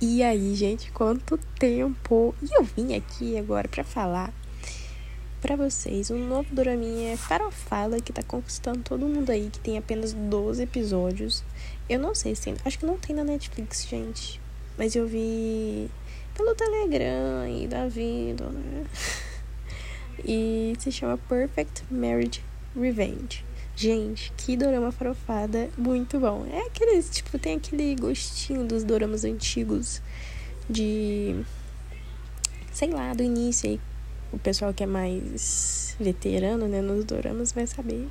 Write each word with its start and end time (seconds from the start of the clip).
E 0.00 0.22
aí, 0.22 0.54
gente, 0.54 0.92
quanto 0.92 1.36
tempo! 1.58 2.32
E 2.40 2.56
eu 2.56 2.62
vim 2.62 2.94
aqui 2.94 3.36
agora 3.36 3.66
para 3.66 3.82
falar 3.82 4.32
para 5.40 5.56
vocês 5.56 6.08
um 6.08 6.24
novo 6.24 6.54
doraminha 6.54 7.16
farofada 7.16 8.00
que 8.00 8.12
tá 8.12 8.22
conquistando 8.22 8.78
todo 8.78 9.08
mundo 9.08 9.30
aí, 9.30 9.50
que 9.50 9.58
tem 9.58 9.76
apenas 9.76 10.12
12 10.12 10.62
episódios. 10.62 11.42
Eu 11.88 11.98
não 11.98 12.14
sei 12.14 12.36
se 12.36 12.42
tem, 12.42 12.54
acho 12.64 12.78
que 12.78 12.86
não 12.86 12.96
tem 12.96 13.16
na 13.16 13.24
Netflix, 13.24 13.88
gente. 13.88 14.40
Mas 14.76 14.94
eu 14.94 15.04
vi 15.04 15.90
pelo 16.32 16.54
Telegram 16.54 17.48
e 17.48 17.66
da 17.66 17.88
vida, 17.88 18.44
né? 18.44 18.86
E 20.24 20.74
se 20.78 20.92
chama 20.92 21.16
Perfect 21.16 21.84
Marriage 21.90 22.42
Revenge. 22.76 23.44
Gente, 23.78 24.32
que 24.36 24.56
dorama 24.56 24.90
farofada, 24.90 25.70
muito 25.78 26.18
bom. 26.18 26.44
É 26.50 26.66
aqueles, 26.66 27.08
tipo, 27.10 27.38
tem 27.38 27.54
aquele 27.54 27.94
gostinho 27.94 28.66
dos 28.66 28.82
doramas 28.82 29.24
antigos 29.24 30.02
de 30.68 31.44
sei 32.72 32.90
lá, 32.90 33.14
do 33.14 33.22
início 33.22 33.70
aí. 33.70 33.80
O 34.32 34.38
pessoal 34.38 34.74
que 34.74 34.82
é 34.82 34.86
mais 34.86 35.94
veterano, 36.00 36.66
né, 36.66 36.80
nos 36.80 37.04
doramas 37.04 37.52
vai 37.52 37.68
saber. 37.68 38.08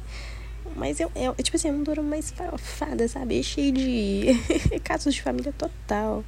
Mas 0.73 1.01
é, 1.01 1.09
é 1.15 1.43
tipo 1.43 1.57
assim, 1.57 1.67
é 1.67 1.71
um 1.73 1.83
dorama 1.83 2.11
mais 2.11 2.31
farofada, 2.31 3.05
sabe? 3.09 3.37
É 3.37 3.43
cheio 3.43 3.73
de 3.73 4.27
casos 4.85 5.15
de 5.15 5.21
família 5.21 5.51
total. 5.51 6.23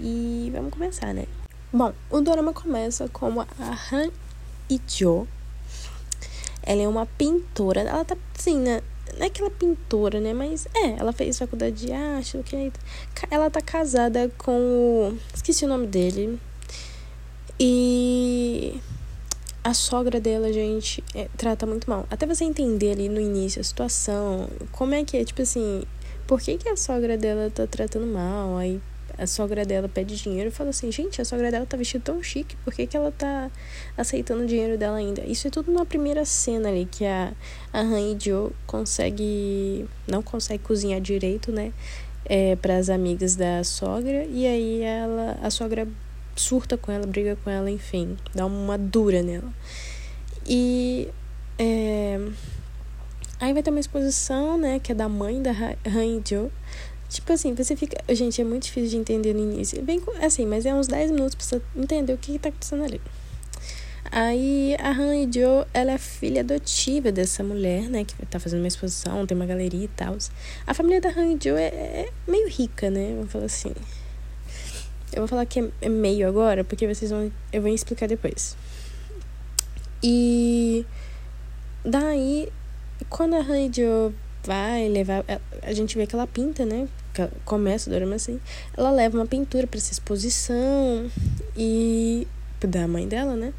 E 0.00 0.50
vamos 0.52 0.72
começar, 0.72 1.14
né? 1.14 1.26
Bom, 1.72 1.92
o 2.10 2.20
dorama 2.20 2.52
começa 2.52 3.08
com 3.08 3.40
a 3.40 3.46
Han 3.92 4.10
Jo 4.84 5.28
ela 6.64 6.82
é 6.82 6.88
uma 6.88 7.06
pintora. 7.06 7.80
Ela 7.80 8.04
tá, 8.04 8.16
assim, 8.38 8.58
né? 8.58 8.80
Não 9.16 9.24
é 9.24 9.26
aquela 9.26 9.50
pintora, 9.50 10.20
né? 10.20 10.32
Mas 10.32 10.66
é, 10.74 10.96
ela 10.98 11.12
fez 11.12 11.38
faculdade 11.38 11.86
de 11.86 11.92
arte, 11.92 12.36
o 12.36 12.42
que 12.42 12.72
Ela 13.30 13.50
tá 13.50 13.60
casada 13.60 14.30
com 14.38 14.52
o. 14.52 15.18
Esqueci 15.34 15.64
o 15.64 15.68
nome 15.68 15.86
dele. 15.86 16.38
E 17.58 18.80
a 19.62 19.72
sogra 19.72 20.20
dela, 20.20 20.52
gente, 20.52 21.02
é, 21.14 21.28
trata 21.36 21.66
muito 21.66 21.88
mal. 21.88 22.06
Até 22.10 22.26
você 22.26 22.44
entender 22.44 22.92
ali 22.92 23.08
no 23.08 23.20
início 23.20 23.60
a 23.60 23.64
situação, 23.64 24.48
como 24.72 24.94
é 24.94 25.04
que 25.04 25.16
é, 25.16 25.24
tipo 25.24 25.40
assim, 25.40 25.84
por 26.26 26.40
que, 26.40 26.58
que 26.58 26.68
a 26.68 26.76
sogra 26.76 27.16
dela 27.16 27.50
tá 27.50 27.66
tratando 27.66 28.06
mal? 28.06 28.56
Aí 28.56 28.80
a 29.18 29.26
sogra 29.26 29.64
dela 29.64 29.88
pede 29.88 30.16
dinheiro 30.16 30.48
e 30.48 30.50
fala 30.50 30.70
assim, 30.70 30.90
gente, 30.90 31.20
a 31.20 31.24
sogra 31.24 31.50
dela 31.50 31.66
tá 31.66 31.76
vestida 31.76 32.04
tão 32.04 32.22
chique, 32.22 32.56
por 32.64 32.72
que, 32.72 32.86
que 32.86 32.96
ela 32.96 33.12
tá 33.12 33.50
aceitando 33.96 34.42
o 34.42 34.46
dinheiro 34.46 34.76
dela 34.76 34.96
ainda? 34.96 35.22
Isso 35.22 35.46
é 35.46 35.50
tudo 35.50 35.72
na 35.72 35.84
primeira 35.84 36.24
cena 36.24 36.68
ali, 36.68 36.86
que 36.90 37.04
a, 37.04 37.32
a 37.72 37.80
Han 37.80 38.12
e 38.12 38.16
Joe 38.18 38.50
consegue, 38.66 39.86
não 40.06 40.22
consegue 40.22 40.62
cozinhar 40.62 41.00
direito, 41.00 41.52
né, 41.52 41.72
é, 42.24 42.56
para 42.56 42.76
as 42.76 42.88
amigas 42.88 43.36
da 43.36 43.62
sogra, 43.62 44.24
e 44.24 44.46
aí 44.46 44.82
ela, 44.82 45.38
a 45.42 45.50
sogra 45.50 45.86
surta 46.36 46.76
com 46.76 46.90
ela, 46.90 47.06
briga 47.06 47.36
com 47.42 47.50
ela, 47.50 47.70
enfim, 47.70 48.16
dá 48.34 48.44
uma 48.46 48.76
dura 48.76 49.22
nela. 49.22 49.52
E 50.46 51.08
é, 51.58 52.18
aí 53.40 53.52
vai 53.52 53.62
ter 53.62 53.70
uma 53.70 53.80
exposição, 53.80 54.58
né, 54.58 54.78
que 54.78 54.92
é 54.92 54.94
da 54.94 55.08
mãe 55.08 55.40
da 55.40 55.52
Han 55.86 56.06
e 56.06 56.22
Joe, 56.24 56.50
Tipo 57.14 57.32
assim, 57.32 57.54
você 57.54 57.76
fica. 57.76 57.96
Gente, 58.12 58.40
é 58.40 58.44
muito 58.44 58.64
difícil 58.64 58.90
de 58.90 58.96
entender 58.96 59.34
no 59.34 59.38
início. 59.38 59.80
Bem 59.80 60.02
assim, 60.20 60.44
mas 60.44 60.66
é 60.66 60.74
uns 60.74 60.88
10 60.88 61.12
minutos 61.12 61.36
pra 61.36 61.46
você 61.46 61.62
entender 61.76 62.12
o 62.12 62.18
que, 62.18 62.32
que 62.32 62.38
tá 62.40 62.48
acontecendo 62.48 62.82
ali. 62.82 63.00
Aí 64.10 64.74
a 64.80 64.90
Han 64.90 65.14
e 65.18 65.32
Joe, 65.32 65.64
ela 65.72 65.92
é 65.92 65.98
filha 65.98 66.40
adotiva 66.40 67.12
dessa 67.12 67.44
mulher, 67.44 67.88
né? 67.88 68.04
Que 68.04 68.14
tá 68.26 68.40
fazendo 68.40 68.62
uma 68.62 68.66
exposição, 68.66 69.24
tem 69.28 69.36
uma 69.36 69.46
galeria 69.46 69.84
e 69.84 69.88
tal. 69.88 70.16
A 70.66 70.74
família 70.74 71.00
da 71.00 71.08
Han 71.10 71.34
e 71.34 71.38
Joe 71.40 71.56
é, 71.56 71.66
é 71.66 72.08
meio 72.26 72.48
rica, 72.48 72.90
né? 72.90 73.14
Vamos 73.14 73.30
falar 73.30 73.44
assim. 73.44 73.72
Eu 75.12 75.20
vou 75.20 75.28
falar 75.28 75.46
que 75.46 75.60
é, 75.60 75.70
é 75.82 75.88
meio 75.88 76.26
agora, 76.26 76.64
porque 76.64 76.92
vocês 76.92 77.12
vão. 77.12 77.30
Eu 77.52 77.62
vou 77.62 77.70
explicar 77.70 78.08
depois. 78.08 78.56
E 80.02 80.84
daí, 81.84 82.48
quando 83.08 83.36
a 83.36 83.38
Han 83.38 83.60
e 83.60 83.72
Joe 83.72 84.12
vai 84.44 84.88
levar. 84.88 85.24
A 85.62 85.72
gente 85.72 85.96
vê 85.96 86.06
que 86.06 86.14
ela 86.14 86.26
pinta, 86.26 86.64
né? 86.64 86.88
começa 87.44 87.88
o 87.88 87.92
dorama 87.92 88.16
assim, 88.16 88.40
ela 88.76 88.90
leva 88.90 89.16
uma 89.16 89.26
pintura 89.26 89.68
para 89.68 89.78
essa 89.78 89.92
exposição 89.92 91.08
e 91.56 92.26
da 92.60 92.88
mãe 92.88 93.06
dela, 93.06 93.36
né? 93.36 93.52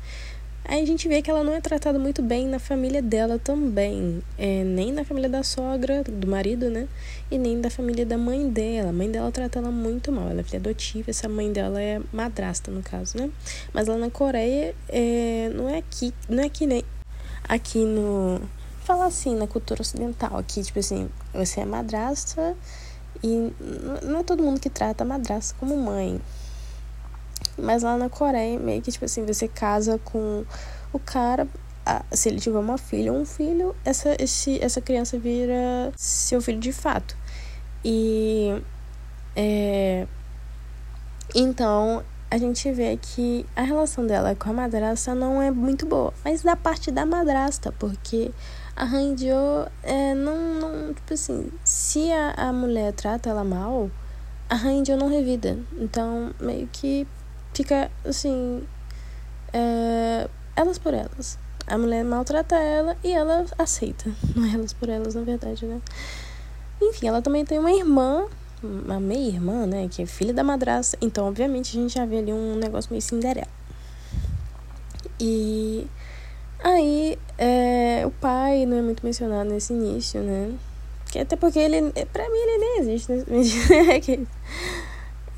Aí 0.68 0.82
a 0.82 0.86
gente 0.86 1.08
vê 1.08 1.22
que 1.22 1.30
ela 1.30 1.44
não 1.44 1.54
é 1.54 1.62
tratada 1.62 2.00
muito 2.00 2.24
bem 2.24 2.48
na 2.48 2.58
família 2.58 3.00
dela 3.00 3.38
também. 3.38 4.24
É, 4.36 4.64
nem 4.64 4.92
na 4.92 5.06
família 5.06 5.30
da 5.30 5.44
sogra, 5.44 6.04
do 6.04 6.28
marido, 6.28 6.72
né? 6.72 6.88
E 7.30 7.38
nem 7.38 7.62
da 7.62 7.70
família 7.70 8.04
da 8.04 8.18
mãe 8.18 8.50
dela. 8.50 8.90
A 8.90 8.94
mãe 8.94 9.10
dela 9.12 9.32
trata 9.32 9.60
ela 9.60 9.70
muito 9.70 10.12
mal. 10.12 10.28
Ela 10.28 10.40
é 10.40 10.44
filha 10.44 10.58
adotiva, 10.58 11.12
essa 11.12 11.30
mãe 11.30 11.54
dela 11.54 11.80
é 11.80 12.02
madrasta, 12.12 12.72
no 12.72 12.82
caso, 12.82 13.16
né? 13.16 13.30
Mas 13.72 13.88
lá 13.88 13.96
na 13.96 14.10
Coreia, 14.10 14.74
é, 14.90 15.52
não 15.54 15.70
é 15.70 15.78
aqui, 15.78 16.12
não 16.28 16.44
é 16.44 16.50
que 16.50 16.66
nem 16.66 16.84
aqui 17.48 17.86
no. 17.86 18.42
Fala 18.86 19.08
assim, 19.08 19.36
na 19.36 19.48
cultura 19.48 19.82
ocidental. 19.82 20.38
Aqui, 20.38 20.62
tipo 20.62 20.78
assim, 20.78 21.10
você 21.34 21.62
é 21.62 21.66
madrasta 21.66 22.56
e 23.24 23.52
não 24.04 24.20
é 24.20 24.24
todo 24.24 24.44
mundo 24.44 24.60
que 24.60 24.70
trata 24.70 25.04
a 25.04 25.08
madrasta 25.08 25.56
como 25.60 25.76
mãe. 25.76 26.22
Mas 27.58 27.82
lá 27.82 27.98
na 27.98 28.10
Coreia, 28.10 28.60
meio 28.60 28.84
que 28.84 28.92
tipo 28.92 29.04
assim, 29.04 29.26
você 29.26 29.48
casa 29.48 30.00
com 30.06 30.46
o 30.94 31.00
cara, 31.00 31.48
se 32.12 32.30
ele 32.30 32.40
tiver 32.40 32.60
uma 32.60 32.78
filha 32.78 33.12
ou 33.12 33.20
um 33.20 33.26
filho, 33.26 33.76
essa, 33.84 34.16
esse, 34.22 34.64
essa 34.64 34.80
criança 34.80 35.18
vira 35.18 35.92
seu 35.96 36.40
filho 36.40 36.60
de 36.60 36.72
fato. 36.72 37.18
E. 37.84 38.62
É, 39.36 40.06
então, 41.34 42.04
a 42.30 42.38
gente 42.38 42.72
vê 42.72 42.98
que 43.02 43.46
a 43.56 43.64
relação 43.64 44.06
dela 44.06 44.36
com 44.36 44.50
a 44.50 44.54
madrasta 44.54 45.16
não 45.16 45.42
é 45.42 45.50
muito 45.50 45.88
boa. 45.88 46.14
Mas 46.24 46.44
da 46.44 46.56
parte 46.56 46.92
da 46.92 47.04
madrasta, 47.04 47.72
porque 47.74 48.32
a 48.76 48.84
Hanjo 48.84 49.70
é, 49.84 50.14
não, 50.14 50.56
não. 50.56 50.94
Tipo 50.94 51.14
assim, 51.14 51.50
se 51.64 52.12
a, 52.12 52.50
a 52.50 52.54
mulher 52.54 52.92
trata 52.94 53.30
ela 53.30 53.44
mal, 53.44 53.90
a 54.50 54.56
Hanjo 54.56 54.98
não 54.98 55.08
revida. 55.10 55.58
Então, 55.78 56.34
meio 56.40 56.68
que 56.72 57.08
fica 57.54 57.90
assim. 58.04 58.64
É, 59.54 60.28
elas 60.56 60.78
por 60.78 60.94
elas. 60.94 61.40
A 61.68 61.78
mulher 61.78 62.04
maltrata 62.04 62.56
ela 62.56 62.98
e 63.04 63.12
ela 63.12 63.46
aceita. 63.58 64.12
Não 64.36 64.46
é 64.46 64.54
elas 64.54 64.72
por 64.72 64.88
elas, 64.88 65.16
na 65.16 65.22
verdade, 65.22 65.66
né? 65.66 65.82
Enfim, 66.80 67.08
ela 67.08 67.24
também 67.24 67.44
tem 67.44 67.58
uma 67.58 67.72
irmã, 67.72 68.28
uma 68.62 69.00
meia-irmã, 69.00 69.66
né? 69.66 69.88
Que 69.90 70.04
é 70.04 70.06
filha 70.06 70.32
da 70.32 70.44
madrasta. 70.44 70.96
Então, 71.02 71.28
obviamente, 71.28 71.76
a 71.76 71.82
gente 71.82 71.96
já 71.96 72.06
vê 72.06 72.20
ali 72.20 72.32
um 72.32 72.56
negócio 72.56 72.92
meio 72.92 73.02
Cinderela. 73.02 73.48
E 75.20 75.88
Aí, 76.66 77.16
é, 77.38 78.02
o 78.08 78.10
pai 78.10 78.66
não 78.66 78.78
é 78.78 78.82
muito 78.82 79.06
mencionado 79.06 79.48
nesse 79.48 79.72
início, 79.72 80.20
né? 80.20 80.52
Que 81.12 81.20
até 81.20 81.36
porque 81.36 81.60
ele, 81.60 81.92
pra 82.12 82.28
mim, 82.28 82.38
ele 82.38 82.58
nem 82.58 82.80
existe. 82.80 83.12
Né? 83.12 84.26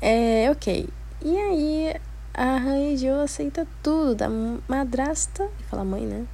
é, 0.00 0.50
ok. 0.50 0.88
E 1.22 1.36
aí, 1.36 1.94
a 2.32 2.56
Rainha 2.56 2.96
Jo 2.96 3.20
aceita 3.20 3.66
tudo 3.82 4.14
da 4.14 4.26
madrasta, 4.66 5.46
fala 5.68 5.84
mãe, 5.84 6.06
né? 6.06 6.24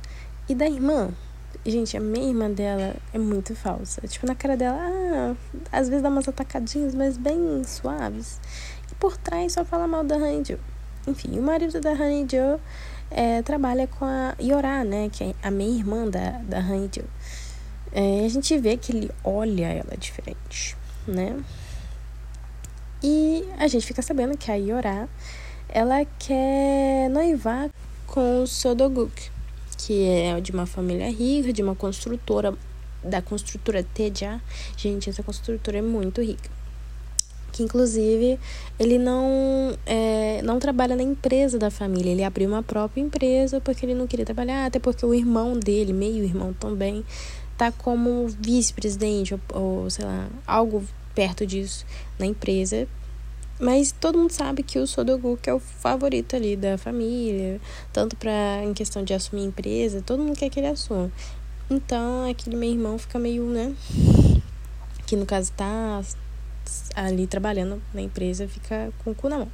E 0.48 0.54
da 0.54 0.68
irmã. 0.68 1.10
Gente, 1.66 1.96
a 1.96 2.00
minha 2.00 2.28
irmã 2.28 2.48
dela 2.48 2.94
é 3.12 3.18
muito 3.18 3.52
falsa. 3.56 4.00
Tipo, 4.06 4.28
na 4.28 4.36
cara 4.36 4.56
dela, 4.56 4.78
ah, 4.78 5.34
às 5.72 5.88
vezes 5.88 6.04
dá 6.04 6.08
umas 6.08 6.28
atacadinhas, 6.28 6.94
mas 6.94 7.16
bem 7.16 7.64
suaves. 7.64 8.40
E 8.92 8.94
por 8.94 9.16
trás 9.16 9.54
só 9.54 9.64
fala 9.64 9.88
mal 9.88 10.04
da 10.04 10.18
Rainha 10.18 10.44
Jo. 10.44 10.58
Enfim, 11.04 11.36
o 11.36 11.42
marido 11.42 11.80
da 11.80 11.94
Rainha 11.94 12.24
Jo 12.30 12.60
é, 13.10 13.42
trabalha 13.42 13.86
com 13.86 14.04
a 14.04 14.34
Yorá, 14.40 14.84
né? 14.84 15.08
Que 15.10 15.24
é 15.24 15.34
a 15.42 15.50
minha 15.50 15.76
irmã 15.76 16.08
da, 16.08 16.30
da 16.42 16.58
Hanjo. 16.58 17.04
É, 17.92 18.24
a 18.24 18.28
gente 18.28 18.56
vê 18.58 18.76
que 18.76 18.92
ele 18.92 19.10
olha 19.22 19.66
ela 19.66 19.96
diferente, 19.96 20.76
né? 21.06 21.42
E 23.02 23.44
a 23.58 23.68
gente 23.68 23.86
fica 23.86 24.02
sabendo 24.02 24.36
que 24.36 24.50
a 24.50 24.54
Yorá, 24.54 25.08
ela 25.68 26.04
quer 26.18 27.08
noivar 27.10 27.70
com 28.06 28.42
o 28.42 28.46
Sodoguk, 28.46 29.30
que 29.76 30.08
é 30.08 30.40
de 30.40 30.52
uma 30.52 30.66
família 30.66 31.10
rica, 31.10 31.52
de 31.52 31.62
uma 31.62 31.74
construtora, 31.74 32.54
da 33.02 33.20
construtora 33.20 33.84
Teja. 33.84 34.40
Gente, 34.76 35.10
essa 35.10 35.22
construtora 35.22 35.78
é 35.78 35.82
muito 35.82 36.22
rica 36.22 36.63
que 37.54 37.62
inclusive 37.62 38.38
ele 38.80 38.98
não 38.98 39.78
é, 39.86 40.42
não 40.42 40.58
trabalha 40.58 40.96
na 40.96 41.04
empresa 41.04 41.56
da 41.56 41.70
família, 41.70 42.10
ele 42.10 42.24
abriu 42.24 42.48
uma 42.48 42.64
própria 42.64 43.00
empresa 43.00 43.60
porque 43.60 43.86
ele 43.86 43.94
não 43.94 44.08
queria 44.08 44.24
trabalhar, 44.24 44.66
até 44.66 44.80
porque 44.80 45.06
o 45.06 45.14
irmão 45.14 45.56
dele, 45.56 45.92
meio 45.92 46.24
irmão 46.24 46.52
também, 46.52 47.04
tá 47.56 47.70
como 47.70 48.26
vice-presidente 48.40 49.34
ou, 49.34 49.40
ou 49.52 49.88
sei 49.88 50.04
lá, 50.04 50.28
algo 50.44 50.84
perto 51.14 51.46
disso 51.46 51.86
na 52.18 52.26
empresa. 52.26 52.88
Mas 53.60 53.92
todo 53.92 54.18
mundo 54.18 54.32
sabe 54.32 54.64
que 54.64 54.80
o 54.80 54.86
Sodoguk 54.86 55.48
é 55.48 55.54
o 55.54 55.60
favorito 55.60 56.34
ali 56.34 56.56
da 56.56 56.76
família, 56.76 57.60
tanto 57.92 58.16
para 58.16 58.64
em 58.64 58.74
questão 58.74 59.04
de 59.04 59.14
assumir 59.14 59.44
empresa, 59.44 60.02
todo 60.02 60.24
mundo 60.24 60.36
quer 60.36 60.50
que 60.50 60.58
ele 60.58 60.66
assuma. 60.66 61.10
Então, 61.70 62.28
aquele 62.28 62.56
meu 62.56 62.68
irmão 62.68 62.98
fica 62.98 63.16
meio, 63.16 63.44
né, 63.44 63.72
que 65.06 65.14
no 65.14 65.24
caso 65.24 65.52
tá 65.52 66.02
ali 66.94 67.26
trabalhando 67.26 67.82
na 67.92 68.00
empresa 68.00 68.48
fica 68.48 68.92
com 69.02 69.10
o 69.10 69.14
cu 69.14 69.28
na 69.28 69.38
mão. 69.38 69.48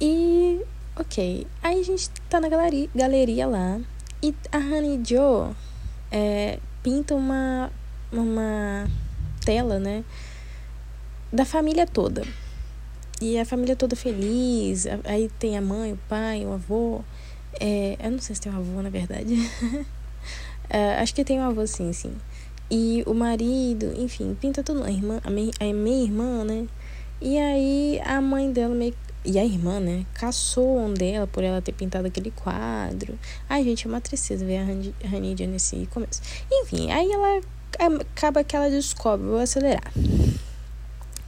E, 0.00 0.60
ok. 0.96 1.46
Aí 1.62 1.80
a 1.80 1.82
gente 1.82 2.10
tá 2.28 2.40
na 2.40 2.48
galeria, 2.48 2.88
galeria 2.94 3.46
lá. 3.46 3.80
E 4.22 4.34
a 4.52 4.58
Honey 4.58 5.00
Joe 5.04 5.54
é, 6.10 6.58
pinta 6.82 7.14
uma, 7.14 7.70
uma 8.12 8.88
tela, 9.44 9.78
né? 9.78 10.04
Da 11.32 11.44
família 11.44 11.86
toda. 11.86 12.22
E 13.20 13.38
a 13.38 13.44
família 13.44 13.74
toda 13.74 13.96
feliz. 13.96 14.86
Aí 15.04 15.28
tem 15.38 15.58
a 15.58 15.60
mãe, 15.60 15.92
o 15.92 15.98
pai, 16.08 16.44
o 16.46 16.52
avô. 16.52 17.02
É, 17.60 17.96
eu 18.00 18.10
não 18.12 18.20
sei 18.20 18.36
se 18.36 18.40
tem 18.40 18.52
um 18.52 18.56
avô, 18.56 18.80
na 18.80 18.90
verdade. 18.90 19.34
é, 20.70 20.94
acho 21.00 21.14
que 21.14 21.24
tem 21.24 21.40
um 21.40 21.44
avô, 21.44 21.66
sim, 21.66 21.92
sim. 21.92 22.14
E 22.70 23.02
o 23.06 23.14
marido, 23.14 23.92
enfim, 23.96 24.36
pinta 24.40 24.62
tudo. 24.62 24.84
A, 24.84 24.90
irmã, 24.90 25.20
a, 25.24 25.30
minha, 25.30 25.50
a 25.58 25.64
minha 25.64 26.04
irmã, 26.04 26.44
né? 26.44 26.66
E 27.20 27.38
aí 27.38 28.00
a 28.04 28.20
mãe 28.20 28.52
dela 28.52 28.74
meio 28.74 28.94
e 29.24 29.38
a 29.38 29.44
irmã, 29.44 29.80
né, 29.80 30.06
caçou 30.14 30.90
dela 30.94 31.26
por 31.26 31.42
ela 31.42 31.60
ter 31.60 31.72
pintado 31.72 32.06
aquele 32.06 32.30
quadro. 32.30 33.18
Ai, 33.48 33.64
gente, 33.64 33.86
é 33.86 33.90
uma 33.90 34.00
tristeza 34.00 34.44
ver 34.44 34.58
a 34.58 35.16
Hanidia 35.16 35.46
nesse 35.46 35.86
começo. 35.86 36.22
Enfim, 36.50 36.90
aí 36.90 37.10
ela 37.10 37.40
acaba 38.00 38.42
que 38.42 38.56
ela 38.56 38.70
descobre, 38.70 39.26
vou 39.26 39.38
acelerar. 39.38 39.92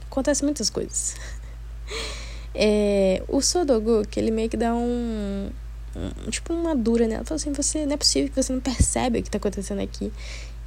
Acontece 0.09 0.43
muitas 0.43 0.69
coisas. 0.69 1.15
É, 2.53 3.23
o 3.29 3.41
Sodogu, 3.41 4.05
que 4.05 4.19
ele 4.19 4.29
meio 4.29 4.49
que 4.49 4.57
dá 4.57 4.75
um, 4.75 5.49
um, 5.95 6.29
tipo 6.29 6.53
uma 6.53 6.75
dura 6.75 7.07
nela, 7.07 7.23
fala 7.23 7.37
assim, 7.37 7.53
você 7.53 7.85
não 7.85 7.93
é 7.93 7.97
possível 7.97 8.29
que 8.29 8.43
você 8.43 8.51
não 8.51 8.59
percebe 8.59 9.19
o 9.19 9.23
que 9.23 9.31
tá 9.31 9.37
acontecendo 9.37 9.79
aqui. 9.79 10.11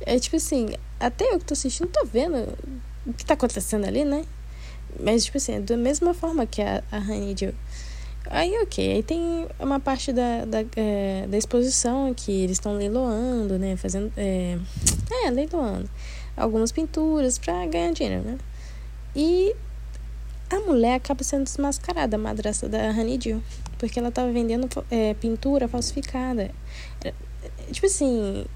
É 0.00 0.18
tipo 0.18 0.36
assim, 0.36 0.68
até 1.00 1.24
eu 1.32 1.38
que 1.38 1.44
tô 1.44 1.54
assistindo 1.54 1.88
tô 1.88 2.04
vendo 2.04 2.36
o 3.06 3.12
que 3.12 3.24
tá 3.24 3.34
acontecendo 3.34 3.86
ali, 3.86 4.04
né? 4.04 4.24
Mas, 5.00 5.24
tipo 5.24 5.36
assim, 5.36 5.54
é 5.54 5.60
da 5.60 5.76
mesma 5.76 6.14
forma 6.14 6.46
que 6.46 6.62
a, 6.62 6.82
a 6.90 6.98
Honeydew. 6.98 7.52
Aí, 8.26 8.56
ok. 8.62 8.92
Aí 8.94 9.02
tem 9.02 9.46
uma 9.58 9.78
parte 9.78 10.12
da, 10.12 10.44
da, 10.44 10.64
é, 10.76 11.26
da 11.28 11.36
exposição 11.36 12.14
que 12.14 12.32
eles 12.32 12.56
estão 12.56 12.76
leiloando, 12.76 13.58
né? 13.58 13.76
Fazendo. 13.76 14.12
É, 14.16 14.58
é, 15.24 15.30
leiloando. 15.30 15.88
Algumas 16.36 16.72
pinturas 16.72 17.38
pra 17.38 17.66
ganhar 17.66 17.92
dinheiro, 17.92 18.22
né? 18.24 18.38
E 19.14 19.54
a 20.50 20.60
mulher 20.60 20.94
acaba 20.94 21.22
sendo 21.22 21.44
desmascarada, 21.44 22.16
a 22.16 22.18
madrasta 22.18 22.68
da 22.68 22.90
Honeydew. 22.90 23.42
Porque 23.78 23.98
ela 23.98 24.10
tava 24.10 24.32
vendendo 24.32 24.68
é, 24.90 25.14
pintura 25.14 25.68
falsificada. 25.68 26.50
É, 27.04 27.12
tipo 27.72 27.86
assim, 27.86 28.46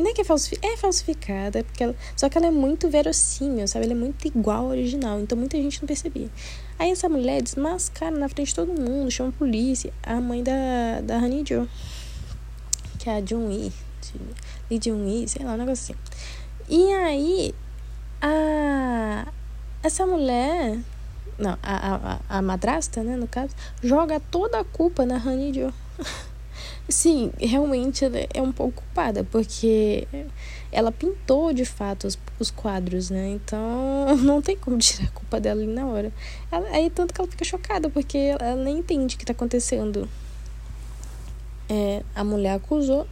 não 0.00 0.10
é 0.10 0.14
que 0.14 0.20
é 0.20 0.24
falsificada, 0.24 0.72
é 0.72 0.76
falsificada, 0.76 1.64
porque 1.64 1.84
ela, 1.84 1.94
só 2.16 2.28
que 2.28 2.38
ela 2.38 2.46
é 2.46 2.50
muito 2.50 2.88
verossímil, 2.88 3.66
sabe? 3.68 3.84
Ela 3.84 3.94
é 3.94 3.96
muito 3.96 4.26
igual 4.26 4.64
ao 4.64 4.70
original, 4.70 5.20
então 5.20 5.36
muita 5.36 5.56
gente 5.56 5.80
não 5.80 5.86
percebia. 5.86 6.28
Aí 6.78 6.90
essa 6.90 7.08
mulher 7.08 7.42
desmascara 7.42 8.16
na 8.16 8.28
frente 8.28 8.48
de 8.48 8.54
todo 8.54 8.72
mundo, 8.72 9.10
chama 9.10 9.30
a 9.30 9.32
polícia, 9.32 9.92
a 10.02 10.20
mãe 10.20 10.42
da, 10.42 11.00
da 11.02 11.18
Honey 11.18 11.44
Jo, 11.46 11.68
que 12.98 13.08
é 13.08 13.16
a 13.16 13.24
Jun 13.24 13.50
Yi, 13.50 13.72
Lee 14.70 14.80
Jun 14.82 15.06
Yi, 15.06 15.28
sei 15.28 15.44
lá, 15.44 15.54
um 15.54 15.56
negócio 15.56 15.94
assim. 15.94 16.00
E 16.68 16.92
aí, 16.92 17.54
a, 18.22 19.26
essa 19.82 20.06
mulher, 20.06 20.78
não, 21.38 21.58
a, 21.62 22.18
a, 22.28 22.38
a 22.38 22.42
madrasta, 22.42 23.02
né, 23.02 23.16
no 23.16 23.26
caso, 23.26 23.54
joga 23.82 24.20
toda 24.20 24.60
a 24.60 24.64
culpa 24.64 25.04
na 25.04 25.16
Honey 25.16 25.52
Jo. 25.52 25.72
Sim, 26.90 27.30
realmente 27.38 28.04
ela 28.04 28.18
é 28.34 28.42
um 28.42 28.50
pouco 28.50 28.82
culpada, 28.82 29.22
porque 29.22 30.08
ela 30.72 30.90
pintou 30.90 31.52
de 31.52 31.64
fato 31.64 32.06
os, 32.06 32.18
os 32.38 32.50
quadros, 32.50 33.10
né? 33.10 33.28
Então 33.30 34.16
não 34.18 34.42
tem 34.42 34.56
como 34.56 34.76
tirar 34.78 35.08
a 35.08 35.12
culpa 35.12 35.40
dela 35.40 35.62
ali 35.62 35.72
na 35.72 35.86
hora. 35.86 36.12
Ela, 36.50 36.68
aí 36.70 36.90
tanto 36.90 37.14
que 37.14 37.20
ela 37.20 37.30
fica 37.30 37.44
chocada, 37.44 37.88
porque 37.88 38.18
ela 38.18 38.56
nem 38.56 38.78
entende 38.78 39.14
o 39.14 39.18
que 39.18 39.22
está 39.22 39.32
acontecendo. 39.32 40.08
É, 41.68 42.02
a 42.12 42.24
mulher 42.24 42.54
acusou 42.54 43.06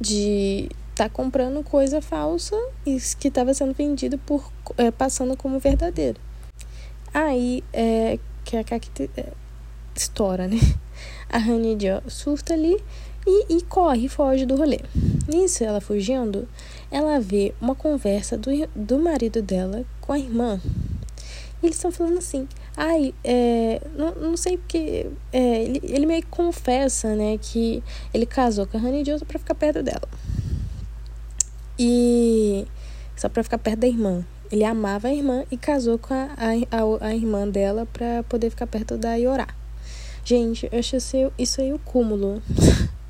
de 0.00 0.68
estar 0.90 1.04
tá 1.04 1.08
comprando 1.08 1.62
coisa 1.62 2.02
falsa 2.02 2.56
e 2.84 2.98
que 3.20 3.28
estava 3.28 3.54
sendo 3.54 3.72
vendido 3.72 4.18
por 4.18 4.52
é, 4.76 4.90
passando 4.90 5.36
como 5.36 5.60
verdadeiro. 5.60 6.20
Aí 7.14 7.62
é 7.72 8.18
que 8.44 8.56
a 8.56 8.64
Cacte 8.64 9.08
é, 9.16 9.32
estoura, 9.94 10.48
né? 10.48 10.58
A 11.30 11.38
Honey 11.38 11.78
surta 12.08 12.52
ali 12.52 12.76
e, 13.26 13.56
e 13.56 13.62
corre, 13.62 14.08
foge 14.08 14.44
do 14.44 14.56
rolê. 14.56 14.80
Nisso, 15.28 15.62
ela 15.64 15.80
fugindo, 15.80 16.48
ela 16.90 17.20
vê 17.20 17.54
uma 17.60 17.74
conversa 17.74 18.36
do, 18.36 18.50
do 18.74 18.98
marido 18.98 19.40
dela 19.40 19.84
com 20.00 20.12
a 20.12 20.18
irmã. 20.18 20.60
E 21.62 21.66
eles 21.66 21.76
estão 21.76 21.92
falando 21.92 22.18
assim, 22.18 22.48
ai, 22.76 23.14
é, 23.22 23.80
não, 23.96 24.14
não 24.16 24.36
sei 24.36 24.56
porque. 24.56 25.06
É, 25.32 25.62
ele, 25.62 25.80
ele 25.84 26.06
meio 26.06 26.22
que 26.22 26.28
confessa, 26.28 27.14
né, 27.14 27.38
que 27.40 27.82
ele 28.12 28.26
casou 28.26 28.66
com 28.66 28.76
a 28.76 28.80
Honey 28.80 29.04
Johnson 29.04 29.24
pra 29.24 29.38
ficar 29.38 29.54
perto 29.54 29.82
dela. 29.82 30.08
E. 31.78 32.66
Só 33.16 33.28
pra 33.28 33.44
ficar 33.44 33.58
perto 33.58 33.80
da 33.80 33.86
irmã. 33.86 34.24
Ele 34.50 34.64
amava 34.64 35.08
a 35.08 35.14
irmã 35.14 35.44
e 35.50 35.56
casou 35.56 35.98
com 35.98 36.12
a, 36.12 36.28
a, 36.36 36.50
a, 36.76 37.06
a 37.08 37.14
irmã 37.14 37.48
dela 37.48 37.86
pra 37.90 38.22
poder 38.24 38.50
ficar 38.50 38.66
perto 38.66 38.98
da 38.98 39.14
Yorá. 39.14 39.48
Gente, 40.24 40.68
eu 40.70 40.78
acho 40.78 40.96
isso 41.38 41.60
aí 41.60 41.72
o 41.72 41.78
cúmulo. 41.78 42.42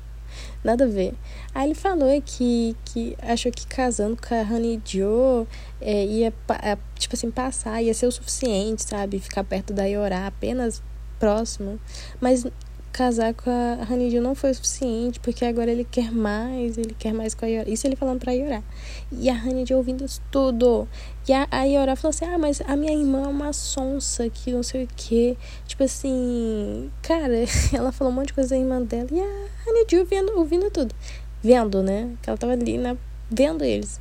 Nada 0.63 0.85
a 0.85 0.87
ver. 0.87 1.13
Aí 1.53 1.67
ele 1.67 1.75
falou 1.75 2.09
que, 2.21 2.75
que 2.85 3.17
achou 3.21 3.51
que 3.51 3.67
casando 3.67 4.17
com 4.17 4.33
a 4.33 4.41
Honey 4.41 4.81
Joe 4.85 5.45
é, 5.81 6.05
ia, 6.05 6.33
é, 6.61 6.77
tipo 6.97 7.15
assim, 7.15 7.29
passar, 7.29 7.81
ia 7.81 7.93
ser 7.93 8.07
o 8.07 8.11
suficiente, 8.11 8.83
sabe? 8.83 9.19
Ficar 9.19 9.43
perto 9.43 9.73
da 9.73 9.85
Yorá, 9.85 10.27
apenas 10.27 10.81
próximo. 11.19 11.79
Mas 12.19 12.45
casar 12.93 13.33
com 13.33 13.49
a 13.49 13.91
Haniju 13.91 14.21
não 14.21 14.35
foi 14.35 14.51
o 14.51 14.55
suficiente, 14.55 15.19
porque 15.19 15.43
agora 15.43 15.71
ele 15.71 15.83
quer 15.83 16.11
mais, 16.11 16.77
ele 16.77 16.95
quer 16.97 17.11
mais 17.11 17.33
com 17.33 17.43
a 17.43 17.47
Iora. 17.49 17.69
Isso 17.69 17.87
ele 17.87 17.95
falando 17.95 18.19
pra 18.19 18.33
Iora. 18.33 18.63
E 19.11 19.29
a 19.29 19.33
Haniju 19.33 19.75
ouvindo 19.75 20.05
isso 20.05 20.21
tudo. 20.31 20.87
E 21.27 21.33
a, 21.33 21.47
a 21.49 21.63
Iora 21.63 21.95
falou 21.95 22.11
assim: 22.11 22.25
Ah, 22.25 22.37
mas 22.37 22.61
a 22.61 22.75
minha 22.75 22.93
irmã 22.93 23.23
é 23.23 23.27
uma 23.27 23.51
sonsa 23.51 24.29
que 24.29 24.51
não 24.51 24.61
sei 24.61 24.83
o 24.83 24.87
que. 24.95 25.35
Tipo 25.65 25.83
assim, 25.83 26.91
cara, 27.01 27.33
ela 27.73 27.91
falou 27.91 28.13
um 28.13 28.15
monte 28.15 28.27
de 28.27 28.33
coisa 28.33 28.51
da 28.51 28.57
irmã 28.57 28.79
dela. 28.81 29.07
E 29.11 29.19
a 29.19 29.69
Haniju 29.69 30.05
vendo, 30.05 30.37
ouvindo 30.37 30.69
tudo. 30.69 30.93
Vendo, 31.41 31.81
né? 31.81 32.15
Que 32.21 32.29
ela 32.29 32.37
tava 32.37 32.53
ali 32.53 32.77
na, 32.77 32.95
vendo 33.29 33.63
eles. 33.63 33.99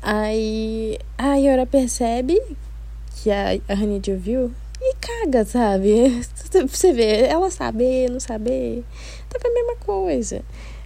Aí 0.00 0.98
a 1.18 1.36
Iora 1.36 1.66
percebe 1.66 2.40
que 3.16 3.30
a, 3.30 3.52
a 3.68 4.16
viu 4.16 4.50
e 4.86 4.94
caga, 4.96 5.44
sabe? 5.44 6.20
Você 6.68 6.92
vê, 6.92 7.22
ela 7.22 7.50
saber, 7.50 8.10
não 8.10 8.20
saber, 8.20 8.84
tá 9.28 9.38
a 9.42 9.52
mesma 9.52 9.76
coisa. 9.76 10.42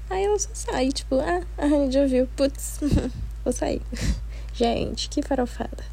Aí 0.08 0.24
ela 0.24 0.38
só 0.38 0.48
sai, 0.54 0.90
tipo, 0.90 1.16
ah, 1.16 1.42
a 1.58 1.66
Honey 1.66 1.90
já 1.90 2.06
viu, 2.06 2.28
putz, 2.36 2.80
vou 3.44 3.52
sair. 3.52 3.82
Gente, 4.54 5.08
que 5.08 5.20
farofada. 5.20 5.84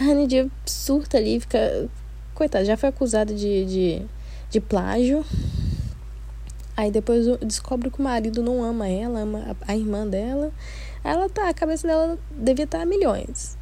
A 0.00 0.04
Honey 0.04 0.50
surta 0.64 1.18
ali, 1.18 1.40
fica. 1.40 1.88
Coitada, 2.34 2.64
já 2.64 2.76
foi 2.76 2.88
acusada 2.88 3.32
de, 3.32 3.64
de, 3.64 4.06
de 4.50 4.60
plágio. 4.60 5.24
Aí 6.76 6.90
depois 6.90 7.24
descobre 7.38 7.90
que 7.90 8.00
o 8.00 8.02
marido 8.02 8.42
não 8.42 8.64
ama 8.64 8.88
ela, 8.88 9.20
ama 9.20 9.56
a, 9.66 9.72
a 9.72 9.76
irmã 9.76 10.06
dela. 10.06 10.52
Ela 11.04 11.28
tá, 11.28 11.48
a 11.48 11.54
cabeça 11.54 11.86
dela 11.86 12.18
devia 12.30 12.64
estar 12.64 12.80
a 12.80 12.86
milhões. 12.86 13.56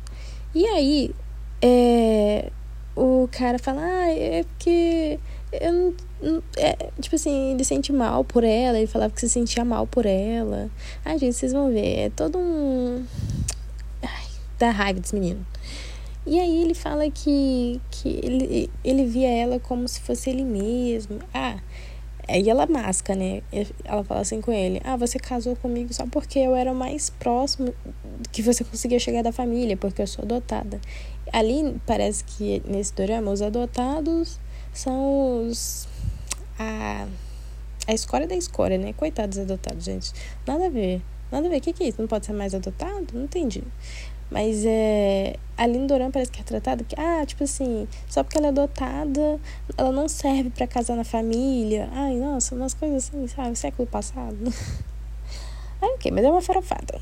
E 0.54 0.64
aí, 0.66 1.14
é, 1.60 2.50
o 2.96 3.28
cara 3.30 3.58
fala, 3.58 3.82
ah, 3.82 4.10
é 4.10 4.44
porque 4.44 5.18
eu 5.52 5.72
não, 5.72 6.42
é, 6.56 6.76
tipo 7.00 7.16
assim, 7.16 7.52
ele 7.52 7.64
sente 7.64 7.92
mal 7.92 8.24
por 8.24 8.44
ela, 8.44 8.78
ele 8.78 8.86
falava 8.86 9.12
que 9.12 9.20
se 9.20 9.28
sentia 9.28 9.64
mal 9.64 9.86
por 9.86 10.06
ela. 10.06 10.70
Ai, 11.04 11.18
gente, 11.18 11.34
vocês 11.34 11.52
vão 11.52 11.70
ver, 11.70 11.98
é 11.98 12.10
todo 12.10 12.38
um. 12.38 13.04
Ai, 14.02 14.26
dá 14.58 14.70
raiva 14.70 15.00
desse 15.00 15.14
menino. 15.14 15.44
E 16.24 16.38
aí 16.38 16.62
ele 16.62 16.74
fala 16.74 17.10
que, 17.10 17.80
que 17.90 18.08
ele, 18.22 18.70
ele 18.84 19.04
via 19.04 19.28
ela 19.28 19.58
como 19.58 19.88
se 19.88 20.00
fosse 20.00 20.30
ele 20.30 20.44
mesmo. 20.44 21.18
Ah, 21.34 21.58
aí 22.28 22.48
ela 22.48 22.66
masca, 22.66 23.14
né? 23.14 23.42
Ela 23.84 24.04
fala 24.04 24.20
assim 24.20 24.40
com 24.40 24.52
ele: 24.52 24.80
Ah, 24.84 24.96
você 24.96 25.18
casou 25.18 25.56
comigo 25.56 25.92
só 25.92 26.06
porque 26.06 26.38
eu 26.38 26.54
era 26.54 26.72
mais 26.72 27.10
próximo 27.10 27.74
que 28.30 28.40
você 28.40 28.62
conseguia 28.62 29.00
chegar 29.00 29.22
da 29.22 29.32
família, 29.32 29.76
porque 29.76 30.00
eu 30.00 30.06
sou 30.06 30.24
adotada. 30.24 30.80
Ali 31.30 31.80
parece 31.86 32.24
que 32.24 32.62
nesse 32.66 32.94
drama 32.94 33.30
os 33.30 33.42
adotados 33.42 34.40
são 34.72 35.46
os. 35.46 35.86
a, 36.58 37.06
a 37.86 37.92
escória 37.92 38.26
da 38.26 38.34
escória, 38.34 38.78
né? 38.78 38.92
Coitados 38.92 39.38
adotados, 39.38 39.84
gente. 39.84 40.12
Nada 40.46 40.66
a 40.66 40.70
ver. 40.70 41.02
Nada 41.30 41.46
a 41.46 41.50
ver. 41.50 41.58
O 41.58 41.60
que, 41.60 41.72
que 41.72 41.84
é 41.84 41.88
isso? 41.88 42.00
Não 42.00 42.08
pode 42.08 42.26
ser 42.26 42.32
mais 42.32 42.54
adotado? 42.54 43.06
Não 43.12 43.24
entendi. 43.24 43.62
Mas 44.30 44.64
é. 44.64 45.36
A 45.56 45.66
Lindoran 45.66 46.10
parece 46.10 46.32
que 46.32 46.40
é 46.40 46.44
tratada 46.44 46.82
que, 46.82 46.98
ah, 46.98 47.24
tipo 47.26 47.44
assim, 47.44 47.86
só 48.08 48.24
porque 48.24 48.38
ela 48.38 48.46
é 48.46 48.50
adotada, 48.50 49.38
ela 49.76 49.92
não 49.92 50.08
serve 50.08 50.50
para 50.50 50.66
casar 50.66 50.96
na 50.96 51.04
família. 51.04 51.88
Ai, 51.92 52.14
nossa, 52.16 52.54
umas 52.54 52.74
coisas 52.74 53.08
assim, 53.08 53.28
sabe? 53.28 53.56
Século 53.56 53.86
passado. 53.86 54.36
Aí, 55.80 55.90
ok, 55.94 56.10
mas 56.10 56.24
é 56.24 56.30
uma 56.30 56.40
farofada. 56.40 57.00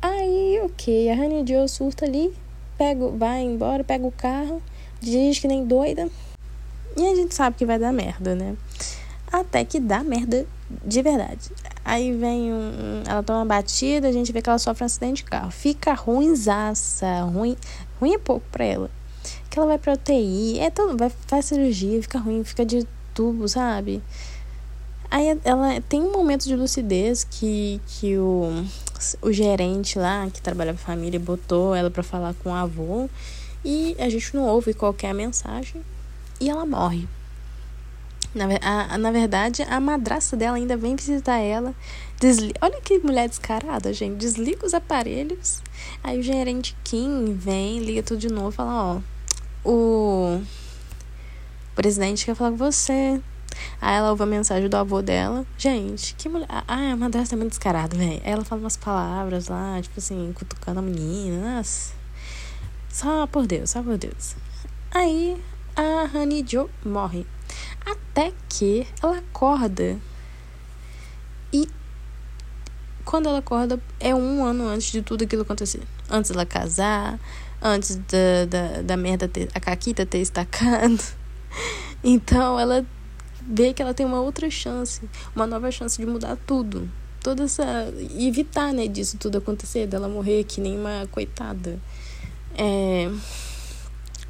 Aí, 0.00 0.60
ok, 0.62 1.10
a 1.10 1.14
Honey 1.14 1.44
Joe 1.46 1.68
surta 1.68 2.04
ali 2.04 2.32
pega, 2.78 3.08
vai 3.08 3.42
embora, 3.42 3.82
pega 3.82 4.06
o 4.06 4.12
carro, 4.12 4.62
dirige 5.00 5.40
que 5.40 5.48
nem 5.48 5.66
doida. 5.66 6.08
E 6.96 7.06
a 7.06 7.14
gente 7.14 7.34
sabe 7.34 7.56
que 7.56 7.66
vai 7.66 7.78
dar 7.78 7.92
merda, 7.92 8.34
né? 8.34 8.56
Até 9.30 9.64
que 9.64 9.78
dá 9.78 10.02
merda 10.02 10.46
de 10.84 11.02
verdade. 11.02 11.50
Aí 11.84 12.12
vem 12.12 12.52
um. 12.52 13.02
Ela 13.06 13.22
toma 13.22 13.44
batida, 13.44 14.08
a 14.08 14.12
gente 14.12 14.32
vê 14.32 14.40
que 14.40 14.48
ela 14.48 14.58
sofre 14.58 14.84
um 14.84 14.86
acidente 14.86 15.22
de 15.22 15.24
carro. 15.24 15.50
Fica 15.50 15.92
ruimzaça. 15.92 17.22
Ruim, 17.22 17.56
ruim 18.00 18.14
é 18.14 18.18
pouco 18.18 18.46
pra 18.50 18.64
ela. 18.64 18.90
Que 19.50 19.58
ela 19.58 19.68
vai 19.68 19.78
pra 19.78 19.94
UTI, 19.94 20.58
é 20.60 20.70
tudo, 20.70 20.96
vai, 20.96 21.10
faz 21.26 21.46
cirurgia, 21.46 22.00
fica 22.02 22.18
ruim, 22.18 22.44
fica 22.44 22.64
de 22.64 22.86
tubo, 23.14 23.48
sabe? 23.48 24.02
Aí 25.10 25.38
ela 25.42 25.80
tem 25.88 26.02
um 26.02 26.12
momento 26.12 26.44
de 26.44 26.54
lucidez 26.54 27.24
que, 27.24 27.80
que 27.86 28.18
o, 28.18 28.64
o 29.22 29.32
gerente 29.32 29.98
lá, 29.98 30.28
que 30.32 30.40
trabalha 30.40 30.72
com 30.72 30.80
a 30.80 30.82
família, 30.82 31.18
botou 31.18 31.74
ela 31.74 31.90
para 31.90 32.02
falar 32.02 32.34
com 32.42 32.50
o 32.50 32.54
avô. 32.54 33.08
E 33.64 33.96
a 33.98 34.08
gente 34.08 34.34
não 34.34 34.44
ouve 34.44 34.74
qualquer 34.74 35.12
mensagem. 35.12 35.82
E 36.40 36.48
ela 36.48 36.64
morre. 36.64 37.08
Na, 38.34 38.44
a, 38.60 38.98
na 38.98 39.10
verdade, 39.10 39.62
a 39.62 39.80
madrasta 39.80 40.36
dela 40.36 40.56
ainda 40.56 40.76
vem 40.76 40.94
visitar 40.94 41.38
ela. 41.38 41.74
Desli 42.20 42.52
Olha 42.60 42.80
que 42.80 42.98
mulher 42.98 43.28
descarada, 43.28 43.92
gente. 43.92 44.16
Desliga 44.16 44.66
os 44.66 44.74
aparelhos. 44.74 45.62
Aí 46.02 46.18
o 46.18 46.22
gerente 46.22 46.76
Kim 46.84 47.34
vem, 47.34 47.80
liga 47.80 48.02
tudo 48.02 48.18
de 48.18 48.28
novo 48.28 48.50
fala: 48.50 49.02
Ó, 49.64 49.70
o 49.70 50.42
presidente 51.74 52.24
quer 52.24 52.34
falar 52.34 52.50
com 52.50 52.56
você. 52.56 53.20
Aí 53.80 53.96
ela 53.96 54.10
ouve 54.10 54.22
a 54.22 54.26
mensagem 54.26 54.68
do 54.68 54.76
avô 54.76 55.00
dela. 55.02 55.46
Gente, 55.56 56.14
que 56.14 56.28
mulher. 56.28 56.46
Ah, 56.50 56.92
a 56.92 56.96
madrasta 56.96 57.34
é 57.34 57.38
muito 57.38 57.50
descarada, 57.50 57.96
velho. 57.96 58.20
Ela 58.24 58.44
fala 58.44 58.60
umas 58.60 58.76
palavras 58.76 59.48
lá, 59.48 59.80
tipo 59.80 59.98
assim, 59.98 60.32
cutucando 60.34 60.80
a 60.80 60.82
menina. 60.82 61.56
Nossa. 61.56 61.92
Só 62.88 63.26
por 63.26 63.46
Deus, 63.46 63.70
só 63.70 63.82
por 63.82 63.96
Deus. 63.96 64.36
Aí 64.90 65.40
a 65.76 66.08
Honey 66.12 66.44
Joe 66.46 66.68
morre. 66.84 67.26
Até 67.86 68.32
que 68.48 68.86
ela 69.02 69.18
acorda. 69.18 69.98
E 71.52 71.68
quando 73.04 73.28
ela 73.28 73.38
acorda, 73.38 73.80
é 74.00 74.14
um 74.14 74.44
ano 74.44 74.66
antes 74.66 74.90
de 74.90 75.02
tudo 75.02 75.24
aquilo 75.24 75.42
acontecer. 75.42 75.82
Antes 76.10 76.30
dela 76.30 76.44
casar, 76.44 77.18
antes 77.62 77.96
da, 77.96 78.44
da, 78.48 78.82
da 78.82 78.96
merda 78.96 79.28
ter. 79.28 79.48
A 79.54 79.60
Caquita 79.60 80.04
ter 80.04 80.20
estacado. 80.20 80.98
Então 82.04 82.60
ela 82.60 82.86
vê 83.48 83.72
que 83.72 83.82
ela 83.82 83.94
tem 83.94 84.04
uma 84.04 84.20
outra 84.20 84.50
chance, 84.50 85.00
uma 85.34 85.46
nova 85.46 85.70
chance 85.70 85.98
de 85.98 86.06
mudar 86.06 86.36
tudo. 86.46 86.88
Toda 87.22 87.44
essa. 87.44 87.64
E 88.10 88.28
evitar, 88.28 88.72
né, 88.72 88.86
disso 88.86 89.16
tudo 89.18 89.38
acontecer, 89.38 89.86
dela 89.86 90.08
morrer 90.08 90.44
que 90.44 90.60
nem 90.60 90.78
uma 90.78 91.08
coitada. 91.10 91.78
É 92.54 93.10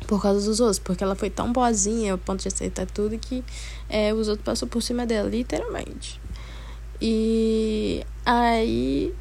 por 0.09 0.23
causa 0.23 0.49
dos 0.49 0.59
outros, 0.59 0.79
porque 0.79 1.05
ela 1.05 1.15
foi 1.15 1.29
tão 1.29 1.53
boazinha 1.53 2.13
ao 2.13 2.19
ponto 2.19 2.41
de 2.41 2.49
aceitar 2.49 2.87
tudo 2.87 3.19
que 3.19 3.45
é, 3.91 4.13
os 4.15 4.27
outros 4.27 4.45
passou 4.45 4.67
por 4.67 4.83
cima 4.83 5.05
dela, 5.05 5.29
literalmente. 5.29 6.19
E 7.01 8.03
aí 8.25 9.15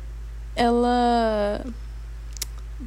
ela 0.55 1.63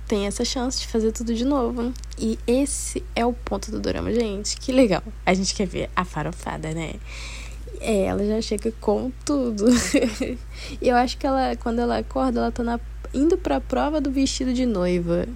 tem 0.07 0.27
essa 0.27 0.45
chance 0.45 0.81
de 0.81 0.87
fazer 0.87 1.13
tudo 1.13 1.35
de 1.35 1.45
novo. 1.45 1.93
E 2.19 2.39
esse 2.47 3.03
é 3.15 3.25
o 3.25 3.33
ponto 3.33 3.71
do 3.71 3.81
drama, 3.81 4.13
gente. 4.13 4.57
Que 4.57 4.73
legal. 4.73 5.03
A 5.25 5.35
gente 5.35 5.55
quer 5.55 5.67
ver 5.67 5.91
a 5.95 6.05
farofada, 6.05 6.73
né? 6.73 6.95
É, 7.81 8.05
ela 8.05 8.25
já 8.25 8.41
chega 8.41 8.73
com 8.81 9.11
tudo. 9.25 9.67
e 10.81 10.89
eu 10.89 10.97
acho 10.97 11.17
que 11.17 11.27
ela, 11.27 11.57
quando 11.57 11.79
ela 11.81 11.99
acorda, 11.99 12.41
ela 12.41 12.53
tá 12.53 12.63
na, 12.63 12.79
indo 13.13 13.37
pra 13.37 13.61
prova 13.61 14.01
do 14.01 14.11
vestido 14.11 14.53
de 14.53 14.67
noiva. 14.67 15.27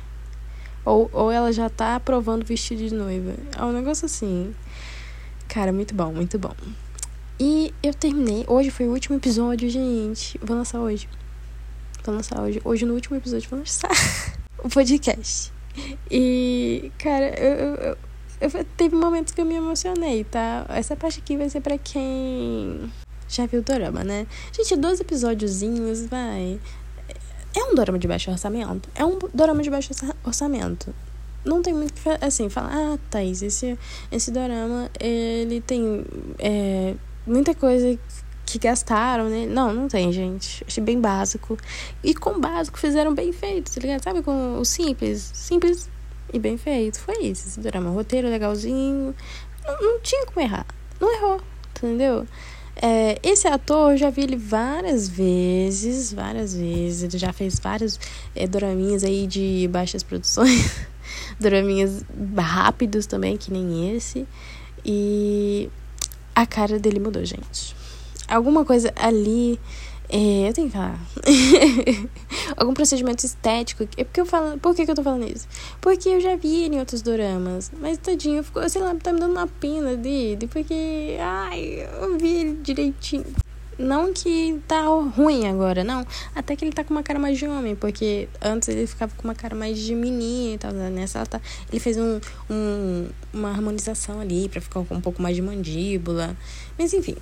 Ou, 0.84 1.08
ou 1.12 1.30
ela 1.30 1.52
já 1.52 1.70
tá 1.70 1.96
aprovando 1.96 2.44
vestido 2.44 2.86
de 2.86 2.94
noiva. 2.94 3.34
É 3.58 3.64
um 3.64 3.72
negócio 3.72 4.04
assim. 4.06 4.54
Cara, 5.48 5.72
muito 5.72 5.94
bom, 5.94 6.12
muito 6.12 6.38
bom. 6.38 6.54
E 7.40 7.74
eu 7.82 7.94
terminei. 7.94 8.44
Hoje 8.46 8.70
foi 8.70 8.86
o 8.86 8.92
último 8.92 9.16
episódio, 9.16 9.68
gente. 9.68 10.38
Vou 10.42 10.56
lançar 10.56 10.78
hoje. 10.78 11.08
Vou 12.04 12.14
lançar 12.14 12.40
hoje. 12.40 12.60
Hoje, 12.64 12.84
no 12.84 12.92
último 12.92 13.16
episódio, 13.16 13.48
vou 13.48 13.58
lançar 13.58 13.90
o 14.64 14.68
podcast. 14.68 15.52
E, 16.10 16.90
cara, 16.98 17.38
eu, 17.38 17.74
eu, 17.74 17.98
eu, 18.40 18.64
teve 18.76 18.96
momentos 18.96 19.32
que 19.32 19.40
eu 19.40 19.44
me 19.44 19.54
emocionei, 19.54 20.24
tá? 20.24 20.64
Essa 20.70 20.96
parte 20.96 21.20
aqui 21.20 21.36
vai 21.36 21.48
ser 21.48 21.60
pra 21.60 21.76
quem 21.76 22.90
já 23.28 23.46
viu 23.46 23.60
o 23.60 23.62
dorama, 23.62 24.02
né? 24.02 24.26
Gente, 24.52 24.74
dois 24.76 25.00
episódiozinhos, 25.00 26.06
vai. 26.06 26.58
É 27.54 27.62
um 27.64 27.74
dorama 27.74 27.98
de 27.98 28.08
baixo 28.08 28.30
orçamento? 28.30 28.88
É 28.94 29.04
um 29.04 29.18
dorama 29.32 29.62
de 29.62 29.70
baixo 29.70 29.92
orçamento. 30.24 30.94
Não 31.44 31.60
tem 31.60 31.74
muito 31.74 31.94
assim, 32.22 32.48
falar, 32.48 32.72
ah, 32.72 32.98
Thaís, 33.10 33.42
esse, 33.42 33.78
esse 34.10 34.30
dorama, 34.30 34.90
ele 34.98 35.60
tem 35.60 36.04
é, 36.38 36.94
muita 37.26 37.54
coisa 37.54 37.98
que 38.58 38.68
gastaram, 38.68 39.28
né? 39.28 39.46
Não, 39.46 39.74
não 39.74 39.88
tem, 39.88 40.12
gente. 40.12 40.64
Achei 40.66 40.82
bem 40.82 41.00
básico. 41.00 41.58
E 42.04 42.14
com 42.14 42.38
básico 42.38 42.78
fizeram 42.78 43.12
bem 43.12 43.32
feito, 43.32 43.72
tá 43.72 43.80
ligado? 43.80 44.02
Sabe, 44.04 44.22
com 44.22 44.58
o 44.60 44.64
simples, 44.64 45.32
simples 45.34 45.90
e 46.32 46.38
bem 46.38 46.56
feito. 46.56 47.00
Foi 47.00 47.16
isso, 47.20 47.48
esse 47.48 47.58
drama. 47.58 47.90
Roteiro 47.90 48.28
legalzinho. 48.28 49.14
Não, 49.66 49.82
não 49.82 50.00
tinha 50.00 50.24
como 50.26 50.40
errar. 50.40 50.66
Não 51.00 51.12
errou, 51.12 51.40
entendeu? 51.70 52.26
É, 52.76 53.18
esse 53.24 53.48
ator, 53.48 53.92
eu 53.92 53.96
já 53.96 54.10
vi 54.10 54.22
ele 54.22 54.36
várias 54.36 55.08
vezes, 55.08 56.12
várias 56.12 56.54
vezes. 56.54 57.02
Ele 57.02 57.18
já 57.18 57.32
fez 57.32 57.58
vários 57.58 57.98
é, 58.36 58.46
aí 59.04 59.26
de 59.26 59.68
baixas 59.72 60.04
produções. 60.04 60.86
doraminhas 61.40 62.04
rápidos 62.38 63.06
também, 63.06 63.36
que 63.36 63.52
nem 63.52 63.96
esse. 63.96 64.24
E 64.84 65.68
a 66.36 66.46
cara 66.46 66.78
dele 66.78 67.00
mudou, 67.00 67.24
gente. 67.24 67.74
Alguma 68.28 68.64
coisa 68.64 68.92
ali 68.96 69.58
é, 70.08 70.48
eu 70.48 70.52
tenho 70.52 70.68
que 70.68 70.74
falar. 70.74 71.00
Algum 72.56 72.74
procedimento 72.74 73.24
estético. 73.24 73.88
É 73.96 74.04
porque 74.04 74.20
eu 74.20 74.26
falo. 74.26 74.58
Por 74.58 74.74
que, 74.74 74.84
que 74.84 74.90
eu 74.90 74.94
tô 74.94 75.02
falando 75.02 75.28
isso? 75.28 75.48
Porque 75.80 76.08
eu 76.08 76.20
já 76.20 76.36
vi 76.36 76.66
em 76.66 76.78
outros 76.78 77.02
doramas. 77.02 77.72
Mas 77.80 77.98
tadinho, 77.98 78.44
ficou, 78.44 78.68
sei 78.68 78.82
lá, 78.82 78.94
tá 78.94 79.12
me 79.12 79.20
dando 79.20 79.32
uma 79.32 79.46
pena 79.46 79.96
dele. 79.96 80.46
Porque. 80.46 81.16
Ai, 81.20 81.88
eu 82.00 82.18
vi 82.18 82.36
ele 82.36 82.58
direitinho. 82.62 83.24
Não 83.78 84.12
que 84.12 84.60
tá 84.66 84.82
ruim 84.86 85.46
agora, 85.46 85.82
não. 85.82 86.06
Até 86.34 86.54
que 86.56 86.64
ele 86.64 86.72
tá 86.72 86.84
com 86.84 86.94
uma 86.94 87.02
cara 87.02 87.18
mais 87.18 87.38
de 87.38 87.46
homem, 87.46 87.74
porque 87.74 88.28
antes 88.40 88.68
ele 88.68 88.86
ficava 88.86 89.12
com 89.16 89.24
uma 89.24 89.34
cara 89.34 89.54
mais 89.54 89.78
de 89.78 89.94
menino 89.94 90.54
e 90.54 90.58
tal. 90.58 90.72
Né? 90.72 90.90
Nessa 90.90 91.24
tá, 91.26 91.40
ele 91.70 91.80
fez 91.80 91.96
um, 91.96 92.20
um, 92.50 93.08
uma 93.32 93.50
harmonização 93.50 94.20
ali 94.20 94.48
pra 94.48 94.60
ficar 94.60 94.84
com 94.84 94.94
um 94.94 95.00
pouco 95.00 95.20
mais 95.20 95.36
de 95.36 95.42
mandíbula. 95.42 96.36
Mas 96.78 96.92
enfim, 96.92 97.16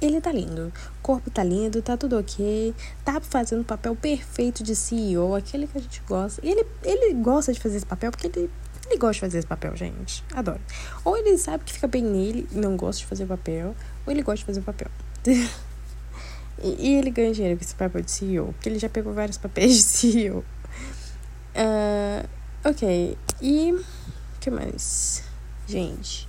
ele 0.00 0.20
tá 0.20 0.32
lindo. 0.32 0.72
O 0.98 1.02
corpo 1.02 1.30
tá 1.30 1.42
lindo, 1.42 1.82
tá 1.82 1.96
tudo 1.96 2.18
ok. 2.18 2.74
Tá 3.04 3.20
fazendo 3.20 3.62
o 3.62 3.64
papel 3.64 3.96
perfeito 3.96 4.62
de 4.62 4.74
CEO, 4.74 5.34
aquele 5.34 5.66
que 5.66 5.78
a 5.78 5.80
gente 5.80 6.02
gosta. 6.08 6.40
E 6.44 6.50
ele, 6.50 6.66
ele 6.84 7.14
gosta 7.14 7.52
de 7.52 7.60
fazer 7.60 7.76
esse 7.76 7.86
papel 7.86 8.10
porque 8.10 8.26
ele 8.26 8.50
ele 8.92 8.98
gosta 8.98 9.14
de 9.14 9.20
fazer 9.20 9.38
esse 9.38 9.46
papel, 9.46 9.74
gente. 9.76 10.24
Adoro. 10.34 10.60
Ou 11.04 11.16
ele 11.16 11.38
sabe 11.38 11.64
que 11.64 11.72
fica 11.72 11.86
bem 11.86 12.02
nele 12.02 12.46
e 12.52 12.58
não 12.58 12.76
gosta 12.76 13.00
de 13.00 13.06
fazer 13.06 13.26
papel, 13.26 13.74
ou 14.04 14.12
ele 14.12 14.22
gosta 14.22 14.38
de 14.38 14.44
fazer 14.44 14.60
papel. 14.60 14.88
E, 16.62 16.88
e, 16.88 16.94
ele 16.96 17.10
ganha 17.10 17.32
dinheiro 17.32 17.58
com 17.58 17.64
esse 17.64 17.74
papel 17.74 18.02
de 18.02 18.10
CEO, 18.10 18.52
porque 18.52 18.68
ele 18.68 18.78
já 18.78 18.88
pegou 18.88 19.12
vários 19.12 19.38
papéis 19.38 19.76
de 19.76 19.82
CEO. 19.82 20.38
Uh, 20.38 22.26
ah, 22.64 22.70
ok, 22.70 23.16
e. 23.40 23.72
o 23.72 23.84
que 24.40 24.50
mais? 24.50 25.24
Gente, 25.66 26.28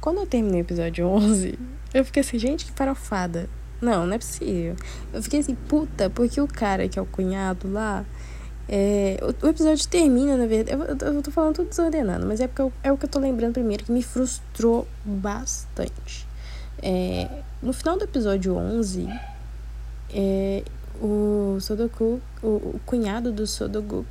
quando 0.00 0.18
eu 0.18 0.26
terminei 0.26 0.60
o 0.60 0.64
episódio 0.64 1.06
11, 1.06 1.58
eu 1.92 2.04
fiquei 2.04 2.20
assim, 2.22 2.38
gente, 2.38 2.64
que 2.66 2.72
farofada. 2.72 3.48
Não, 3.80 4.06
não 4.06 4.14
é 4.14 4.18
possível. 4.18 4.76
Eu 5.12 5.22
fiquei 5.22 5.40
assim, 5.40 5.54
puta, 5.54 6.10
porque 6.10 6.40
o 6.40 6.46
cara 6.46 6.88
que 6.88 6.98
é 6.98 7.02
o 7.02 7.06
cunhado 7.06 7.70
lá. 7.70 8.04
É, 8.68 9.18
o, 9.22 9.46
o, 9.46 9.48
episódio 9.48 9.88
termina, 9.88 10.36
na 10.36 10.46
verdade. 10.46 10.72
Eu, 10.72 11.08
eu, 11.08 11.14
eu 11.14 11.22
tô 11.22 11.30
falando 11.30 11.56
tudo 11.56 11.70
desordenado, 11.70 12.24
mas 12.26 12.40
é 12.40 12.46
porque 12.46 12.62
eu, 12.62 12.72
é 12.82 12.92
o 12.92 12.96
que 12.96 13.06
eu 13.06 13.08
tô 13.08 13.18
lembrando 13.18 13.54
primeiro, 13.54 13.84
que 13.84 13.90
me 13.90 14.02
frustrou 14.02 14.86
bastante. 15.04 16.26
É, 16.82 17.28
no 17.62 17.72
final 17.72 17.98
do 17.98 18.04
episódio 18.04 18.54
11, 18.54 19.08
é, 20.14 20.62
o 21.00 21.58
Sodoku, 21.60 22.20
o, 22.42 22.46
o, 22.46 22.80
cunhado 22.84 23.32
do 23.32 23.46
Sodoguk, 23.46 24.08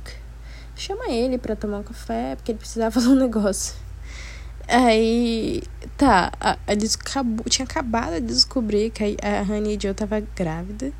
chama 0.74 1.08
ele 1.10 1.38
pra 1.38 1.54
tomar 1.54 1.78
um 1.78 1.82
café, 1.82 2.36
porque 2.36 2.52
ele 2.52 2.58
precisava 2.58 2.90
fazer 2.92 3.08
um 3.08 3.14
negócio. 3.14 3.74
Aí, 4.68 5.62
tá, 5.96 6.32
a, 6.40 6.56
tinha 7.48 7.64
acabado 7.64 8.14
de 8.14 8.26
descobrir 8.26 8.90
que 8.90 9.16
a, 9.22 9.40
a 9.40 9.42
Honey 9.42 9.78
Joe 9.80 9.94
tava 9.94 10.20
grávida. 10.20 10.92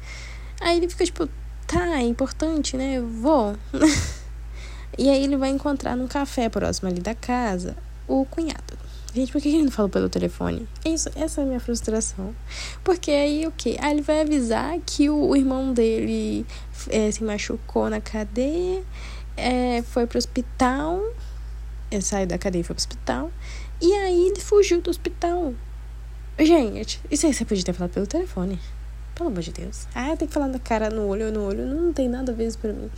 Aí 0.61 0.77
ele 0.77 0.89
fica 0.89 1.05
tipo, 1.05 1.29
tá, 1.67 1.99
é 1.99 2.03
importante, 2.03 2.77
né? 2.77 2.95
Eu 2.99 3.09
vou. 3.09 3.57
e 4.99 5.09
aí 5.09 5.23
ele 5.23 5.37
vai 5.37 5.51
encontrar 5.51 5.97
num 5.97 6.09
café 6.09 6.49
próximo 6.49 6.89
ali 6.89 7.01
da 7.01 7.15
casa 7.15 7.77
o 8.09 8.25
cunhado. 8.25 8.80
Gente, 9.13 9.33
por 9.33 9.41
que 9.41 9.49
ele 9.49 9.65
não 9.65 9.73
falou 9.73 9.89
pelo 9.89 10.09
telefone? 10.09 10.69
Isso, 10.85 11.11
essa 11.17 11.41
é 11.41 11.45
a 11.45 11.47
minha 11.47 11.59
frustração. 11.59 12.33
Porque 12.85 13.11
aí 13.11 13.45
o 13.45 13.51
que? 13.51 13.77
Aí 13.81 13.93
ele 13.93 14.03
vai 14.03 14.21
avisar 14.21 14.79
que 14.87 15.11
o, 15.11 15.31
o 15.31 15.37
irmão 15.37 15.73
dele 15.73 16.47
é, 16.89 17.11
se 17.11 17.25
machucou 17.25 17.91
na 17.91 18.01
cadeia 18.01 18.85
é, 19.37 19.83
foi 19.83 20.07
pro 20.07 20.17
hospital. 20.17 21.03
Ele 21.91 22.03
saiu 22.03 22.27
da 22.27 22.39
cadeia 22.39 22.61
e 22.61 22.65
foi 22.65 22.75
pro 22.75 22.81
hospital. 22.81 23.31
E 23.81 23.93
aí 23.93 24.29
ele 24.29 24.41
fugiu 24.41 24.81
do 24.81 24.91
hospital. 24.91 25.55
Gente, 26.39 27.01
isso 27.11 27.27
aí 27.27 27.35
você 27.35 27.45
podia 27.45 27.65
ter 27.65 27.73
falado 27.73 27.93
pelo 27.93 28.07
telefone. 28.07 28.61
Pelo 29.15 29.31
amor 29.31 29.43
de 29.43 29.53
Deus. 29.53 29.87
Ah, 29.95 30.17
tem 30.17 30.29
que 30.29 30.33
falar 30.33 30.49
na 30.49 30.59
cara, 30.59 30.89
no 30.89 31.09
olho, 31.09 31.33
no 31.33 31.47
olho. 31.47 31.67
Não 31.67 31.93
tem 31.93 32.09
nada 32.09 32.31
a 32.31 32.35
ver 32.35 32.47
isso 32.47 32.59
pra 32.59 32.73
mim. 32.73 32.91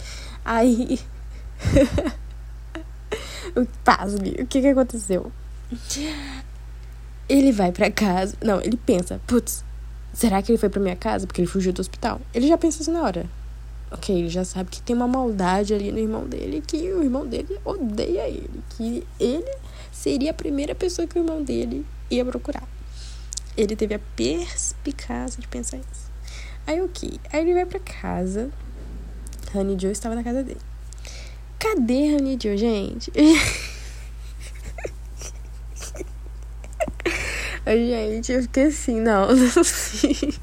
Aí. 0.44 1.00
Pasme, 3.82 4.36
o 4.38 4.46
que 4.46 4.60
que 4.60 4.68
aconteceu? 4.68 5.32
Ele 7.28 7.52
vai 7.52 7.72
pra 7.72 7.90
casa. 7.90 8.36
Não, 8.42 8.60
ele 8.60 8.76
pensa, 8.76 9.20
putz, 9.26 9.64
será 10.12 10.42
que 10.42 10.52
ele 10.52 10.58
foi 10.58 10.68
pra 10.68 10.80
minha 10.80 10.96
casa? 10.96 11.26
Porque 11.26 11.40
ele 11.40 11.48
fugiu 11.48 11.72
do 11.72 11.80
hospital. 11.80 12.20
Ele 12.34 12.46
já 12.46 12.58
pensa 12.58 12.82
assim 12.82 12.92
na 12.92 13.02
hora. 13.02 13.26
Ok, 13.90 14.16
ele 14.16 14.28
já 14.28 14.44
sabe 14.44 14.70
que 14.70 14.80
tem 14.80 14.96
uma 14.96 15.06
maldade 15.06 15.74
ali 15.74 15.92
no 15.92 15.98
irmão 15.98 16.26
dele, 16.26 16.62
que 16.66 16.76
o 16.76 17.02
irmão 17.02 17.26
dele 17.26 17.58
odeia 17.62 18.26
ele, 18.26 18.62
que 18.70 19.06
ele 19.20 19.54
seria 19.90 20.30
a 20.30 20.34
primeira 20.34 20.74
pessoa 20.74 21.06
que 21.06 21.18
o 21.18 21.22
irmão 21.22 21.42
dele 21.42 21.84
ia 22.10 22.24
procurar. 22.24 22.66
Ele 23.54 23.76
teve 23.76 23.94
a 23.94 24.00
perspicácia 24.16 25.40
de 25.40 25.46
pensar 25.46 25.76
isso. 25.76 26.10
Aí 26.66 26.80
o 26.80 26.88
que? 26.88 27.20
Aí 27.30 27.42
ele 27.42 27.52
vai 27.52 27.66
pra 27.66 27.80
casa. 27.80 28.50
Honey 29.54 29.76
Joe 29.78 29.92
estava 29.92 30.14
na 30.14 30.24
casa 30.24 30.42
dele. 30.42 30.60
Cadê 31.58 32.14
Honey 32.14 32.38
Joe, 32.40 32.56
gente? 32.56 33.12
gente, 37.66 38.32
eu 38.32 38.42
fiquei 38.42 38.64
assim, 38.64 39.00
não, 39.00 39.28
não 39.34 39.64
sei. 39.64 40.34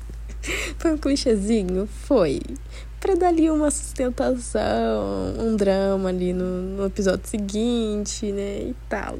Foi 0.78 0.94
um 0.94 0.98
clichêzinho? 0.98 1.88
Foi. 1.88 2.40
Pra 3.00 3.16
dar 3.16 3.30
ali 3.30 3.50
uma 3.50 3.72
sustentação, 3.72 5.34
um 5.38 5.56
drama 5.56 6.10
ali 6.10 6.34
no, 6.34 6.62
no 6.62 6.86
episódio 6.86 7.28
seguinte, 7.28 8.32
né? 8.32 8.60
E 8.70 8.76
tal. 8.88 9.18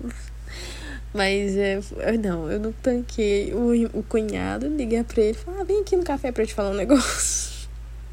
Mas 1.14 1.58
é, 1.58 1.80
não, 2.22 2.52
eu 2.52 2.60
não 2.60 2.72
tanquei 2.72 3.54
o, 3.54 4.00
o 4.00 4.04
cunhado 4.04 4.68
ligar 4.68 5.04
pra 5.04 5.22
ele 5.22 5.32
e 5.32 5.34
falar, 5.34 5.62
ah, 5.62 5.64
vem 5.64 5.82
aqui 5.82 5.96
no 5.96 6.04
café 6.04 6.32
pra 6.32 6.44
eu 6.44 6.48
te 6.48 6.54
falar 6.54 6.70
um 6.70 6.76
negócio. 6.76 7.68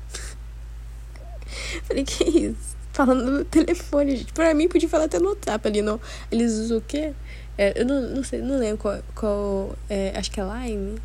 Falei, 1.84 2.04
que 2.04 2.24
isso? 2.24 2.76
Falando 2.92 3.30
no 3.30 3.44
telefone, 3.44 4.16
gente. 4.16 4.32
Pra 4.32 4.54
mim 4.54 4.68
podia 4.68 4.88
falar 4.88 5.04
até 5.04 5.18
no 5.18 5.28
WhatsApp 5.28 5.68
ali, 5.68 5.82
não. 5.82 6.00
Eles 6.32 6.52
usam 6.54 6.78
o 6.78 6.80
quê? 6.80 7.12
É, 7.58 7.80
eu 7.80 7.86
não, 7.86 8.02
não 8.02 8.24
sei, 8.24 8.40
não 8.40 8.58
lembro 8.58 8.78
qual. 8.78 8.98
qual 9.14 9.76
é, 9.88 10.12
acho 10.16 10.30
que 10.30 10.40
é 10.40 10.44
Line. 10.44 10.98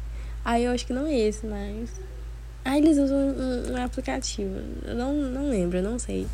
Aí 0.43 0.65
eu 0.65 0.71
acho 0.71 0.85
que 0.85 0.93
não 0.93 1.07
é 1.07 1.17
esse, 1.17 1.45
mas. 1.45 1.89
Ah, 2.63 2.77
eles 2.77 2.97
usam 2.97 3.17
um, 3.17 3.73
um, 3.73 3.83
aplicativo. 3.83 4.59
Eu 4.85 4.95
não, 4.95 5.13
não 5.13 5.49
lembro, 5.49 5.77
eu 5.77 5.83
não 5.83 5.97
sei. 5.97 6.27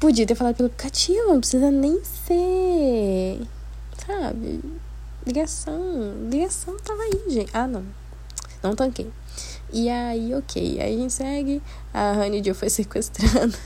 Podia 0.00 0.26
ter 0.26 0.34
falado 0.34 0.56
pelo 0.56 0.68
aplicativo, 0.68 1.28
não 1.28 1.40
precisa 1.40 1.70
nem 1.70 2.02
ser 2.04 3.40
sabe? 4.08 4.60
Ligação, 5.26 6.28
ligação 6.30 6.76
tava 6.78 7.02
aí, 7.02 7.24
gente. 7.28 7.50
Ah, 7.52 7.66
não. 7.66 7.84
Não 8.62 8.74
tanquei. 8.74 9.10
E 9.70 9.88
aí, 9.90 10.34
ok. 10.34 10.80
Aí 10.80 10.94
a 10.94 10.98
gente 10.98 11.12
segue. 11.12 11.62
A 11.92 12.12
Honey 12.12 12.42
Joe 12.42 12.54
foi 12.54 12.70
sequestrada. 12.70 13.56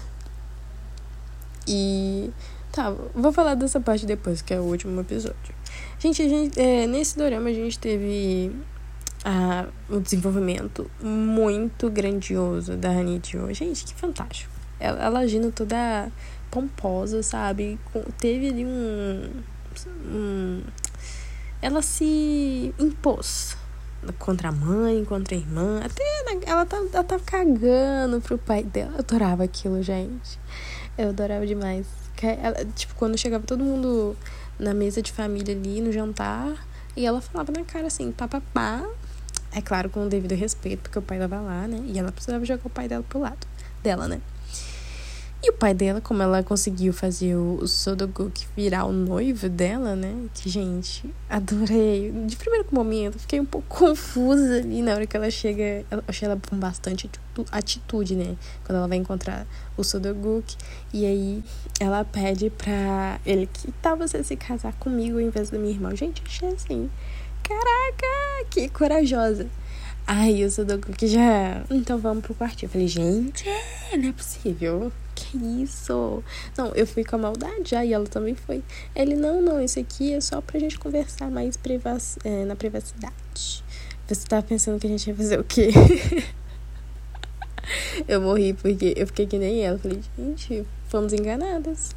E. 1.67 2.31
Tá, 2.73 2.91
vou 3.15 3.33
falar 3.33 3.55
dessa 3.55 3.81
parte 3.81 4.07
depois, 4.07 4.41
que 4.41 4.55
é 4.55 4.59
o 4.59 4.65
último 4.65 5.01
episódio. 5.01 5.55
Gente, 5.99 6.29
gente 6.29 6.61
é, 6.61 6.87
nesse 6.87 7.17
dorama 7.17 7.51
a 7.51 7.53
gente 7.53 7.79
teve 7.79 8.51
a, 9.25 9.67
o 9.91 10.01
desenvolvimento 10.01 10.91
muito 11.01 11.91
grandioso 11.91 12.77
da 12.77 12.91
Joe. 13.23 13.53
Gente, 13.53 13.85
que 13.85 13.95
fantástico. 13.95 14.53
Ela, 14.81 15.05
ela 15.05 15.19
agindo 15.21 15.53
toda 15.53 16.11
pomposa, 16.51 17.23
sabe? 17.23 17.79
Teve 18.19 18.49
ali 18.49 18.65
um 18.65 19.31
Hum, 20.05 20.63
ela 21.61 21.83
se 21.83 22.75
impôs 22.79 23.57
contra 24.19 24.49
a 24.49 24.53
mãe, 24.53 25.05
contra 25.05 25.35
a 25.35 25.39
irmã. 25.39 25.81
Até 25.85 26.03
ela 26.47 26.67
tá, 26.67 26.77
ela 26.93 27.05
tá 27.05 27.19
cagando 27.19 28.21
pro 28.21 28.37
pai 28.37 28.63
dela. 28.63 28.93
Eu 28.95 28.99
adorava 28.99 29.45
aquilo, 29.45 29.83
gente. 29.83 30.39
Eu 30.99 31.11
adorava 31.11 31.47
demais. 31.47 31.87
Ela, 32.21 32.65
tipo, 32.75 32.95
quando 32.95 33.19
chegava 33.19 33.45
todo 33.45 33.65
mundo 33.65 34.17
na 34.59 34.73
mesa 34.73 35.03
de 35.03 35.11
família 35.11 35.55
ali, 35.55 35.81
no 35.81 35.93
jantar, 35.93 36.67
e 36.97 37.05
ela 37.07 37.21
falava 37.21 37.53
na 37.53 37.65
cara 37.65 37.87
assim, 37.87 38.13
papapá. 38.13 38.85
É 39.55 39.61
claro, 39.61 39.91
com 39.91 40.07
o 40.07 40.09
devido 40.09 40.35
respeito, 40.35 40.81
porque 40.81 40.99
o 40.99 41.03
pai 41.03 41.19
tava 41.19 41.41
lá, 41.41 41.67
né? 41.69 41.83
E 41.87 41.99
ela 41.99 42.11
precisava 42.11 42.45
jogar 42.45 42.67
o 42.67 42.71
pai 42.71 42.89
dela 42.89 43.05
pro 43.07 43.21
lado 43.21 43.47
dela, 43.83 44.09
né? 44.09 44.21
E 45.45 45.51
o 45.51 45.55
pai 45.55 45.75
dela, 45.75 46.01
como 46.01 46.23
ela 46.23 46.41
conseguiu 46.41 46.93
fazer 46.93 47.35
o, 47.35 47.67
Sodoguk 47.67 48.47
virar 48.57 48.85
o 48.85 48.93
noivo 48.93 49.49
dela, 49.49 49.97
né? 49.97 50.29
Que, 50.33 50.49
gente, 50.49 51.13
adorei. 51.29 52.13
De 52.27 52.37
primeiro 52.37 52.65
momento, 52.71 53.19
fiquei 53.19 53.41
um 53.41 53.45
pouco 53.45 53.67
confusa 53.77 54.59
ali 54.59 54.83
na 54.83 54.95
hora 54.95 55.05
que 55.05 55.17
ela 55.17 55.29
chega. 55.33 55.85
Eu 55.91 56.01
achei 56.07 56.29
ela 56.29 56.41
com 56.49 56.57
bastante 56.57 57.11
atitude, 57.51 58.15
né? 58.15 58.37
Quando 58.65 58.79
ela 58.79 58.87
vai 58.87 58.99
encontrar 58.99 59.45
o 59.77 59.83
Sodoguk. 59.83 60.57
E 60.93 61.05
aí 61.05 61.43
ela 61.81 62.05
pede 62.05 62.49
pra 62.49 63.19
ele 63.27 63.49
que 63.53 63.73
tal 63.83 63.97
você 63.97 64.23
se 64.23 64.37
casar 64.37 64.73
comigo 64.75 65.19
em 65.19 65.29
vez 65.29 65.51
da 65.51 65.59
minha 65.59 65.73
irmã. 65.73 65.97
Gente, 65.97 66.23
achei 66.25 66.51
assim. 66.51 66.89
Caraca, 67.43 68.47
que 68.49 68.69
corajosa. 68.69 69.49
Aí 70.07 70.45
o 70.45 70.51
Sodoguk 70.53 71.05
já. 71.05 71.65
Então 71.69 71.99
vamos 71.99 72.23
pro 72.23 72.33
quartinho. 72.33 72.69
Eu 72.69 72.73
falei, 72.73 72.87
gente, 72.87 73.45
não 73.99 74.09
é 74.09 74.13
possível 74.13 74.93
isso? 75.37 76.23
Não, 76.57 76.69
eu 76.75 76.87
fui 76.87 77.05
com 77.05 77.17
a 77.17 77.19
maldade 77.19 77.75
e 77.75 77.93
ela 77.93 78.07
também 78.07 78.35
foi. 78.35 78.63
Ele, 78.95 79.15
não, 79.15 79.41
não, 79.41 79.63
isso 79.63 79.79
aqui 79.79 80.13
é 80.13 80.21
só 80.21 80.41
pra 80.41 80.59
gente 80.59 80.79
conversar 80.79 81.31
mais 81.31 81.57
privac... 81.57 82.03
É, 82.25 82.45
na 82.45 82.57
privacidade. 82.57 83.65
Você 84.07 84.27
tava 84.27 84.43
pensando 84.43 84.79
que 84.79 84.87
a 84.87 84.91
gente 84.91 85.09
ia 85.09 85.15
fazer 85.15 85.41
o 85.41 85.45
quê? 85.45 85.71
eu 88.07 88.21
morri 88.21 88.53
porque 88.53 88.93
eu 88.97 89.07
fiquei 89.07 89.27
que 89.27 89.39
nem 89.39 89.65
ela. 89.65 89.79
Falei, 89.79 90.01
gente, 90.19 90.67
fomos 90.89 91.13
enganadas. 91.13 91.95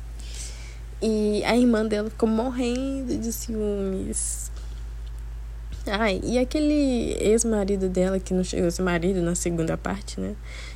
E 1.01 1.43
a 1.43 1.57
irmã 1.57 1.85
dela 1.85 2.09
ficou 2.09 2.29
morrendo 2.29 3.17
de 3.17 3.33
ciúmes. 3.33 4.51
Ai, 5.87 6.19
e 6.23 6.39
aquele 6.39 7.15
ex-marido 7.19 7.87
dela, 7.87 8.19
que 8.19 8.33
não 8.33 8.43
chegou 8.43 8.67
a 8.67 8.71
ser 8.71 8.81
marido 8.81 9.21
na 9.21 9.35
segunda 9.35 9.77
parte, 9.77 10.19
né? 10.19 10.35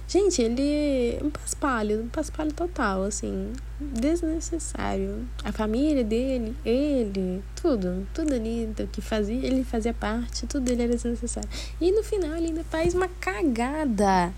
Gente, 0.10 0.41
ele 0.41 1.19
é 1.22 1.24
um 1.24 1.30
paspalho, 1.30 2.02
um 2.02 2.08
paspalho 2.08 2.52
total, 2.52 3.04
assim, 3.04 3.54
desnecessário. 3.80 5.30
A 5.43 5.52
família 5.52 6.04
dele, 6.04 6.58
ele, 6.65 7.43
tudo, 7.62 8.08
tudo 8.12 8.34
ali 8.34 8.65
do 8.76 8.88
que 8.88 9.02
fazia, 9.02 9.36
ele 9.36 9.63
fazia 9.63 9.93
parte, 9.93 10.48
tudo 10.48 10.63
dele 10.63 10.82
era 10.82 10.95
desnecessário. 10.95 11.48
E 11.80 11.91
no 11.91 12.02
final 12.02 12.36
ele 12.36 12.48
ainda 12.48 12.63
faz 12.63 12.95
uma 12.95 13.08
cagada. 13.08 14.34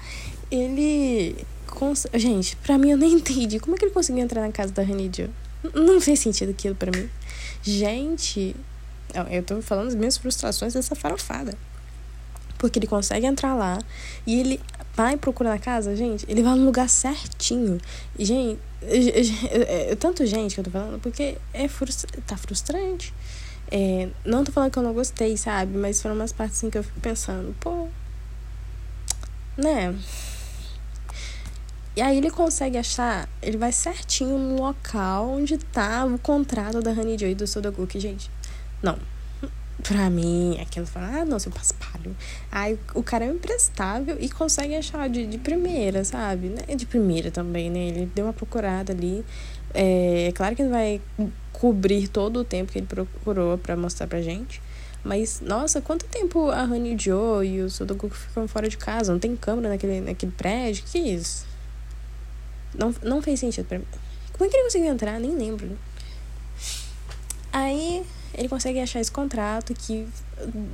Ele. 0.51 1.37
Cons... 1.67 2.05
Gente, 2.15 2.57
pra 2.57 2.77
mim 2.77 2.91
eu 2.91 2.97
nem 2.97 3.13
entendi. 3.15 3.57
Como 3.57 3.73
é 3.73 3.79
que 3.79 3.85
ele 3.85 3.93
conseguiu 3.93 4.21
entrar 4.21 4.41
na 4.41 4.51
casa 4.51 4.73
da 4.73 4.83
Ranidio? 4.83 5.29
Não 5.73 6.01
fez 6.01 6.19
sentido 6.19 6.49
aquilo 6.49 6.75
pra 6.75 6.91
mim. 6.91 7.09
Gente, 7.63 8.57
eu 9.29 9.41
tô 9.41 9.61
falando 9.61 9.87
as 9.87 9.95
minhas 9.95 10.17
frustrações 10.17 10.73
dessa 10.73 10.95
farofada. 10.95 11.57
Porque 12.57 12.77
ele 12.77 12.87
consegue 12.87 13.25
entrar 13.25 13.55
lá 13.55 13.79
e 14.27 14.37
ele 14.37 14.59
vai 14.95 15.17
procurar 15.17 15.53
a 15.53 15.59
casa, 15.59 15.95
gente, 15.95 16.25
ele 16.27 16.43
vai 16.43 16.55
no 16.55 16.65
lugar 16.65 16.89
certinho. 16.89 17.79
Gente, 18.17 18.59
é, 18.83 19.91
é, 19.91 19.95
tanto 19.95 20.25
gente 20.25 20.55
que 20.55 20.59
eu 20.59 20.65
tô 20.65 20.71
falando, 20.71 20.99
porque 20.99 21.37
é 21.53 21.67
frustra 21.67 22.21
tá 22.25 22.35
frustrante. 22.37 23.13
É, 23.71 24.09
não 24.25 24.43
tô 24.43 24.51
falando 24.51 24.71
que 24.71 24.79
eu 24.79 24.83
não 24.83 24.93
gostei, 24.93 25.37
sabe? 25.37 25.77
Mas 25.77 26.01
foram 26.01 26.15
umas 26.15 26.33
partes 26.33 26.57
assim 26.57 26.69
que 26.69 26.77
eu 26.77 26.83
fico 26.83 26.99
pensando, 26.99 27.55
pô. 27.59 27.87
Né? 29.57 29.95
E 31.95 32.01
aí 32.01 32.17
ele 32.17 32.31
consegue 32.31 32.77
achar, 32.77 33.27
ele 33.41 33.57
vai 33.57 33.71
certinho 33.71 34.37
no 34.37 34.61
local 34.61 35.29
onde 35.29 35.57
tá 35.57 36.05
o 36.05 36.17
contrato 36.17 36.81
da 36.81 36.91
Honey 36.91 37.17
Joy 37.17 37.31
e 37.31 37.35
do 37.35 37.45
Sodogook, 37.45 37.99
gente. 37.99 38.31
Não, 38.81 38.97
Pra 39.83 40.09
mim, 40.09 40.59
aquilo 40.61 40.85
fala, 40.85 41.21
ah, 41.21 41.25
não, 41.25 41.39
seu 41.39 41.51
paspalho. 41.51 42.15
Aí 42.51 42.77
o 42.93 43.01
cara 43.01 43.25
é 43.25 43.29
imprestável 43.29 44.17
e 44.19 44.29
consegue 44.29 44.75
achar 44.75 45.09
de, 45.09 45.25
de 45.25 45.37
primeira, 45.37 46.03
sabe? 46.03 46.49
Né? 46.49 46.75
De 46.75 46.85
primeira 46.85 47.31
também, 47.31 47.69
né? 47.69 47.79
Ele 47.87 48.11
deu 48.13 48.25
uma 48.25 48.33
procurada 48.33 48.93
ali. 48.93 49.25
É, 49.73 50.27
é 50.27 50.31
claro 50.33 50.55
que 50.55 50.63
não 50.63 50.71
vai 50.71 51.01
cobrir 51.53 52.07
todo 52.07 52.41
o 52.41 52.43
tempo 52.43 52.71
que 52.71 52.79
ele 52.79 52.87
procurou 52.87 53.57
para 53.57 53.75
mostrar 53.75 54.07
pra 54.07 54.21
gente. 54.21 54.61
Mas, 55.03 55.41
nossa, 55.41 55.81
quanto 55.81 56.05
tempo 56.05 56.51
a 56.51 56.63
Honey 56.63 56.95
Joe 56.97 57.47
e 57.47 57.61
o 57.61 57.69
Sudoku 57.69 58.09
ficam 58.09 58.47
fora 58.47 58.69
de 58.69 58.77
casa? 58.77 59.11
Não 59.11 59.19
tem 59.19 59.35
câmera 59.35 59.69
naquele, 59.69 60.01
naquele 60.01 60.31
prédio? 60.31 60.83
Que 60.91 60.99
isso? 60.99 61.45
Não, 62.73 62.93
não 63.01 63.21
fez 63.21 63.39
sentido 63.39 63.65
pra 63.65 63.79
mim. 63.79 63.85
Como 64.33 64.45
é 64.45 64.49
que 64.49 64.55
ele 64.55 64.63
conseguiu 64.65 64.91
entrar? 64.91 65.19
Nem 65.19 65.35
lembro. 65.35 65.77
Aí 67.51 68.03
ele 68.33 68.47
consegue 68.47 68.79
achar 68.79 68.99
esse 68.99 69.11
contrato 69.11 69.73
que 69.73 70.07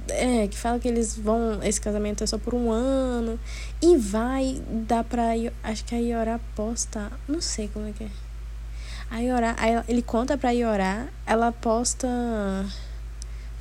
é, 0.09 0.47
que 0.47 0.57
fala 0.57 0.79
que 0.79 0.87
eles 0.87 1.17
vão 1.17 1.61
esse 1.63 1.81
casamento 1.81 2.23
é 2.23 2.27
só 2.27 2.37
por 2.37 2.53
um 2.53 2.71
ano 2.71 3.39
e 3.81 3.97
vai 3.97 4.61
dar 4.87 5.03
para 5.03 5.31
acho 5.63 5.83
que 5.85 5.95
a 5.95 5.99
Iora 5.99 6.35
aposta, 6.35 7.11
não 7.27 7.41
sei 7.41 7.67
como 7.67 7.87
é 7.87 7.91
que 7.91 8.03
é. 8.03 8.09
A 9.09 9.19
Yorá, 9.19 9.55
aí 9.57 9.71
ele 9.87 10.01
conta 10.01 10.37
pra 10.37 10.51
Yorá, 10.51 11.07
ela 11.25 11.51
posta. 11.51 12.07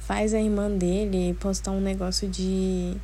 Faz 0.00 0.34
a 0.34 0.40
irmã 0.40 0.70
dele 0.70 1.36
postar 1.40 1.70
um 1.70 1.80
negócio 1.80 2.28
de. 2.28 2.96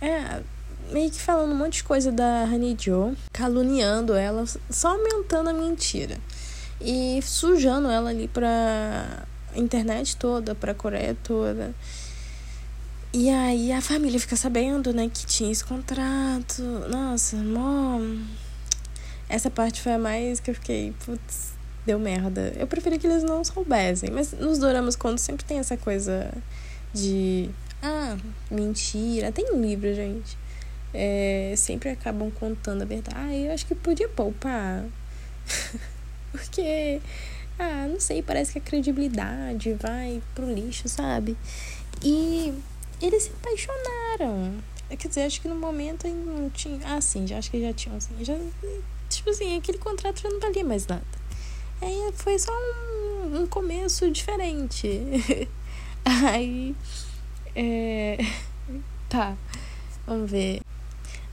É, 0.00 0.42
meio 0.90 1.10
que 1.10 1.20
falando 1.20 1.52
um 1.52 1.56
monte 1.56 1.74
de 1.74 1.84
coisa 1.84 2.10
da 2.10 2.44
Honey 2.44 2.76
Joe, 2.78 3.16
caluniando 3.32 4.14
ela, 4.14 4.44
só 4.68 4.88
aumentando 4.88 5.50
a 5.50 5.52
mentira. 5.52 6.18
E 6.80 7.20
sujando 7.22 7.88
ela 7.88 8.10
ali 8.10 8.26
pra 8.26 9.24
internet 9.56 10.16
toda, 10.16 10.54
pra 10.54 10.74
Coreia 10.74 11.16
toda. 11.22 11.74
E 13.12 13.30
aí 13.30 13.70
a 13.70 13.80
família 13.80 14.18
fica 14.18 14.34
sabendo, 14.34 14.92
né, 14.92 15.08
que 15.12 15.24
tinha 15.24 15.52
esse 15.52 15.64
contrato. 15.64 16.62
Nossa, 16.90 17.36
mó. 17.36 18.00
Essa 19.28 19.48
parte 19.48 19.80
foi 19.80 19.92
a 19.92 19.98
mais 19.98 20.40
que 20.40 20.50
eu 20.50 20.54
fiquei, 20.54 20.92
putz, 21.04 21.52
deu 21.86 21.98
merda. 21.98 22.52
Eu 22.56 22.66
preferi 22.66 22.98
que 22.98 23.06
eles 23.06 23.22
não 23.22 23.44
soubessem. 23.44 24.10
Mas 24.10 24.32
nos 24.32 24.58
doramas, 24.58 24.96
quando 24.96 25.18
sempre 25.18 25.44
tem 25.44 25.58
essa 25.58 25.76
coisa 25.76 26.32
de. 26.92 27.50
Ah, 27.82 28.16
mentira. 28.50 29.30
Tem 29.30 29.52
um 29.52 29.60
livro, 29.60 29.94
gente. 29.94 30.36
É, 30.92 31.54
sempre 31.56 31.90
acabam 31.90 32.30
contando 32.30 32.82
a 32.82 32.84
verdade. 32.84 33.16
Ah, 33.16 33.34
eu 33.34 33.52
acho 33.52 33.66
que 33.66 33.74
podia 33.74 34.08
poupar. 34.08 34.84
Porque. 36.32 37.00
Ah, 37.58 37.86
não 37.88 38.00
sei, 38.00 38.22
parece 38.22 38.52
que 38.52 38.58
a 38.58 38.62
credibilidade 38.62 39.74
vai 39.74 40.20
pro 40.34 40.52
lixo, 40.52 40.88
sabe? 40.88 41.36
E 42.02 42.52
eles 43.00 43.24
se 43.24 43.30
apaixonaram. 43.30 44.58
Quer 44.98 45.08
dizer, 45.08 45.22
acho 45.22 45.40
que 45.40 45.48
no 45.48 45.56
momento 45.56 46.06
ainda 46.06 46.30
não 46.30 46.50
tinha. 46.50 46.78
Ah, 46.84 47.00
sim, 47.00 47.26
já 47.26 47.38
acho 47.38 47.50
que 47.50 47.60
já 47.60 47.72
tinham 47.72 47.96
assim. 47.96 48.14
Já, 48.24 48.36
tipo 49.08 49.30
assim, 49.30 49.56
aquele 49.56 49.78
contrato 49.78 50.20
já 50.20 50.28
não 50.28 50.40
valia 50.40 50.64
mais 50.64 50.86
nada. 50.86 51.04
Aí 51.80 52.12
foi 52.14 52.38
só 52.38 52.52
um, 52.52 53.42
um 53.42 53.46
começo 53.46 54.10
diferente. 54.10 54.88
Aí. 56.04 56.74
É... 57.54 58.18
Tá. 59.08 59.36
Vamos 60.06 60.28
ver. 60.28 60.60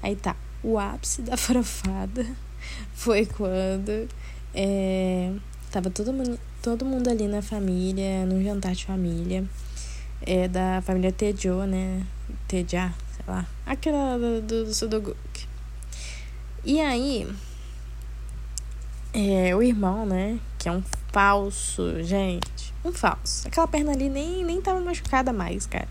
Aí 0.03 0.15
tá. 0.15 0.35
O 0.63 0.77
ápice 0.77 1.23
da 1.23 1.35
farofada 1.37 2.25
foi 2.93 3.25
quando. 3.25 4.07
É... 4.53 5.33
Tava 5.71 5.89
todo 5.89 6.11
mundo, 6.11 6.39
todo 6.61 6.85
mundo 6.85 7.09
ali 7.09 7.27
na 7.27 7.41
família, 7.41 8.25
no 8.25 8.43
jantar 8.43 8.73
de 8.73 8.85
família 8.85 9.45
é 10.21 10.47
da 10.47 10.81
família 10.81 11.11
Tejo, 11.11 11.63
né? 11.65 12.05
Teja, 12.47 12.93
sei 13.15 13.25
lá. 13.27 13.45
Aquela 13.65 14.17
do, 14.17 14.41
do, 14.41 14.65
do 14.65 14.73
Sudoguk. 14.73 15.17
E 16.63 16.79
aí, 16.79 17.27
é, 19.13 19.55
o 19.55 19.63
irmão, 19.63 20.05
né? 20.05 20.39
Que 20.59 20.69
é 20.69 20.71
um 20.71 20.83
falso, 21.11 22.03
gente. 22.03 22.60
Um 22.83 22.91
falso. 22.91 23.47
Aquela 23.47 23.67
perna 23.67 23.91
ali 23.91 24.09
nem, 24.09 24.43
nem 24.43 24.59
tava 24.61 24.79
machucada 24.79 25.31
mais, 25.31 25.65
cara. 25.67 25.87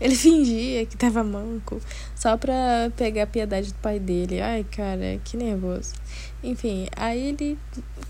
Ele 0.00 0.14
fingia 0.16 0.84
que 0.84 0.96
tava 0.96 1.24
manco 1.24 1.80
só 2.14 2.36
pra 2.36 2.90
pegar 2.96 3.22
a 3.22 3.26
piedade 3.26 3.72
do 3.72 3.78
pai 3.78 3.98
dele. 3.98 4.40
Ai, 4.40 4.64
cara, 4.64 5.18
que 5.24 5.36
nervoso. 5.36 5.94
Enfim, 6.42 6.86
aí 6.96 7.28
ele 7.28 7.58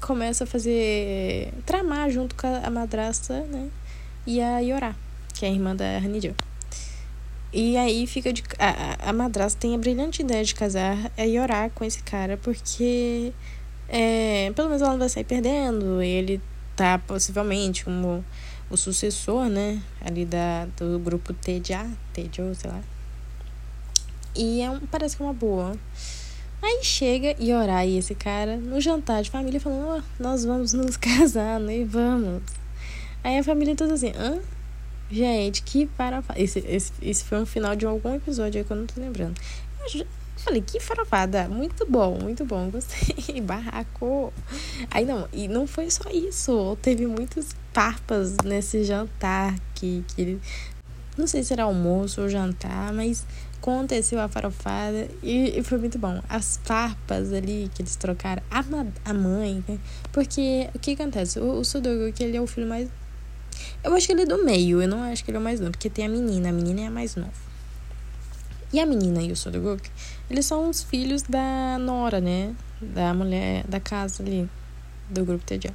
começa 0.01 0.45
a 0.45 0.47
fazer. 0.47 1.53
tramar 1.65 2.11
junto 2.11 2.35
com 2.35 2.47
a 2.47 2.71
madrasta, 2.71 3.41
né? 3.43 3.69
E 4.27 4.41
a 4.41 4.59
Yorá 4.59 4.97
que 5.35 5.45
é 5.45 5.49
a 5.49 5.53
irmã 5.53 5.75
da 5.75 5.99
Hanidio. 5.99 6.35
E 7.53 7.77
aí 7.77 8.07
fica 8.07 8.33
de. 8.33 8.43
A, 8.59 9.11
a 9.11 9.13
madrasta 9.13 9.61
tem 9.61 9.75
a 9.75 9.79
brilhante 9.79 10.23
ideia 10.23 10.43
de 10.45 10.55
casar 10.55 11.13
e 11.19 11.39
orar 11.39 11.71
com 11.71 11.85
esse 11.85 12.03
cara, 12.03 12.37
porque 12.37 13.33
é, 13.89 14.51
pelo 14.55 14.69
menos 14.69 14.83
ela 14.83 14.93
não 14.93 14.99
vai 14.99 15.09
sair 15.09 15.25
perdendo. 15.25 16.01
Ele 16.01 16.41
tá 16.77 16.99
possivelmente 16.99 17.85
como 17.85 18.25
o 18.71 18.77
sucessor, 18.77 19.49
né? 19.49 19.83
Ali 20.01 20.25
da, 20.25 20.67
do 20.77 20.99
grupo 20.99 21.33
TJA, 21.33 21.89
TJO, 22.13 22.55
sei 22.55 22.71
lá. 22.71 22.81
E 24.35 24.61
é 24.61 24.71
um, 24.71 24.81
parece 24.81 25.17
que 25.17 25.23
é 25.23 25.27
uma 25.27 25.33
boa. 25.33 25.77
Aí 26.63 26.81
chega 26.83 27.37
e 27.39 27.53
orar 27.53 27.87
e 27.87 27.99
esse 27.99 28.15
cara 28.15 28.57
no 28.57 28.81
jantar 28.81 29.23
de 29.23 29.31
família 29.31 29.61
falando: 29.61 29.99
oh, 29.99 30.23
nós 30.23 30.45
vamos 30.45 30.73
nos 30.73 30.97
casar, 30.99 31.61
né? 31.61 31.85
Vamos. 31.85 32.43
Aí 33.23 33.39
a 33.39 33.45
família 33.45 33.77
toda 33.77 33.95
assim: 33.95 34.13
hã? 34.17 34.41
Gente, 35.11 35.63
que 35.63 35.87
farofada. 35.97 36.41
Esse, 36.41 36.61
esse, 36.61 36.93
esse 37.03 37.25
foi 37.25 37.39
um 37.39 37.47
final 37.47 37.77
de 37.77 37.87
algum 37.87 38.15
episódio 38.15 38.59
aí 38.59 38.65
que 38.65 38.73
eu 38.73 38.77
não 38.77 38.87
tô 38.87 39.01
lembrando. 39.01 39.39
Eu 39.81 40.07
falei, 40.37 40.63
que 40.63 40.81
farofada. 40.81 41.49
Muito 41.49 41.87
bom, 41.87 42.19
muito 42.21 42.45
bom. 42.45 42.71
Gostei. 42.71 43.41
Barraco. 43.43 44.33
Aí 44.91 45.05
não, 45.05 45.29
e 45.33 45.49
não 45.49 45.67
foi 45.67 45.91
só 45.91 46.09
isso. 46.11 46.77
Teve 46.83 47.07
muitos 47.07 47.49
farpas 47.73 48.37
nesse 48.45 48.85
jantar 48.85 49.55
que, 49.75 50.05
que 50.09 50.23
ele. 50.23 50.41
Não 51.17 51.27
sei 51.27 51.45
se 51.45 51.53
era 51.53 51.63
almoço 51.63 52.23
ou 52.23 52.29
jantar, 52.29 52.93
mas 52.93 53.25
aconteceu 53.59 54.21
a 54.21 54.29
farofada 54.29 55.09
e, 55.23 55.59
e, 55.59 55.63
foi 55.63 55.79
muito 55.79 55.99
bom. 55.99 56.21
As 56.29 56.61
farpas 56.65 57.33
ali 57.33 57.71
que 57.75 57.83
eles 57.83 57.97
trocaram, 57.97 58.43
a, 58.51 58.65
a 59.05 59.15
mãe, 59.15 59.65
né? 59.67 59.79
Porque 60.13 60.69
o 60.75 60.79
que 60.79 60.93
acontece? 60.93 61.39
O, 61.39 61.61
o 61.61 61.65
Sudoku, 61.65 62.13
que 62.13 62.25
ele 62.25 62.37
é 62.37 62.41
o 62.41 62.47
filho 62.47 62.67
mais 62.67 62.91
eu 63.83 63.95
acho 63.95 64.07
que 64.07 64.13
ele 64.13 64.23
é 64.23 64.27
do 64.27 64.45
meio, 64.45 64.83
eu 64.83 64.89
não 64.89 65.03
acho 65.03 65.25
que 65.25 65.31
ele 65.31 65.37
é 65.37 65.41
o 65.41 65.43
mais 65.43 65.61
novo, 65.61 65.73
porque 65.73 65.91
tem 65.91 66.07
a 66.07 66.09
menina, 66.09 66.49
a 66.49 66.53
menina 66.53 66.81
é 66.83 66.87
a 66.87 66.91
mais 66.91 67.17
nova. 67.17 67.33
E 68.75 68.81
a 68.81 68.87
menina 68.87 69.23
e 69.23 69.31
o 69.31 69.37
Sodoguk, 69.37 69.89
eles 70.29 70.47
são 70.47 70.69
os 70.69 70.83
filhos 70.83 71.23
da 71.23 71.79
Nora, 71.79 72.21
né? 72.21 72.57
Da 72.81 73.15
mulher 73.15 73.63
da 73.69 73.79
casa 73.79 74.21
ali, 74.21 74.51
do 75.09 75.25
grupo 75.25 75.45
TJ. 75.47 75.73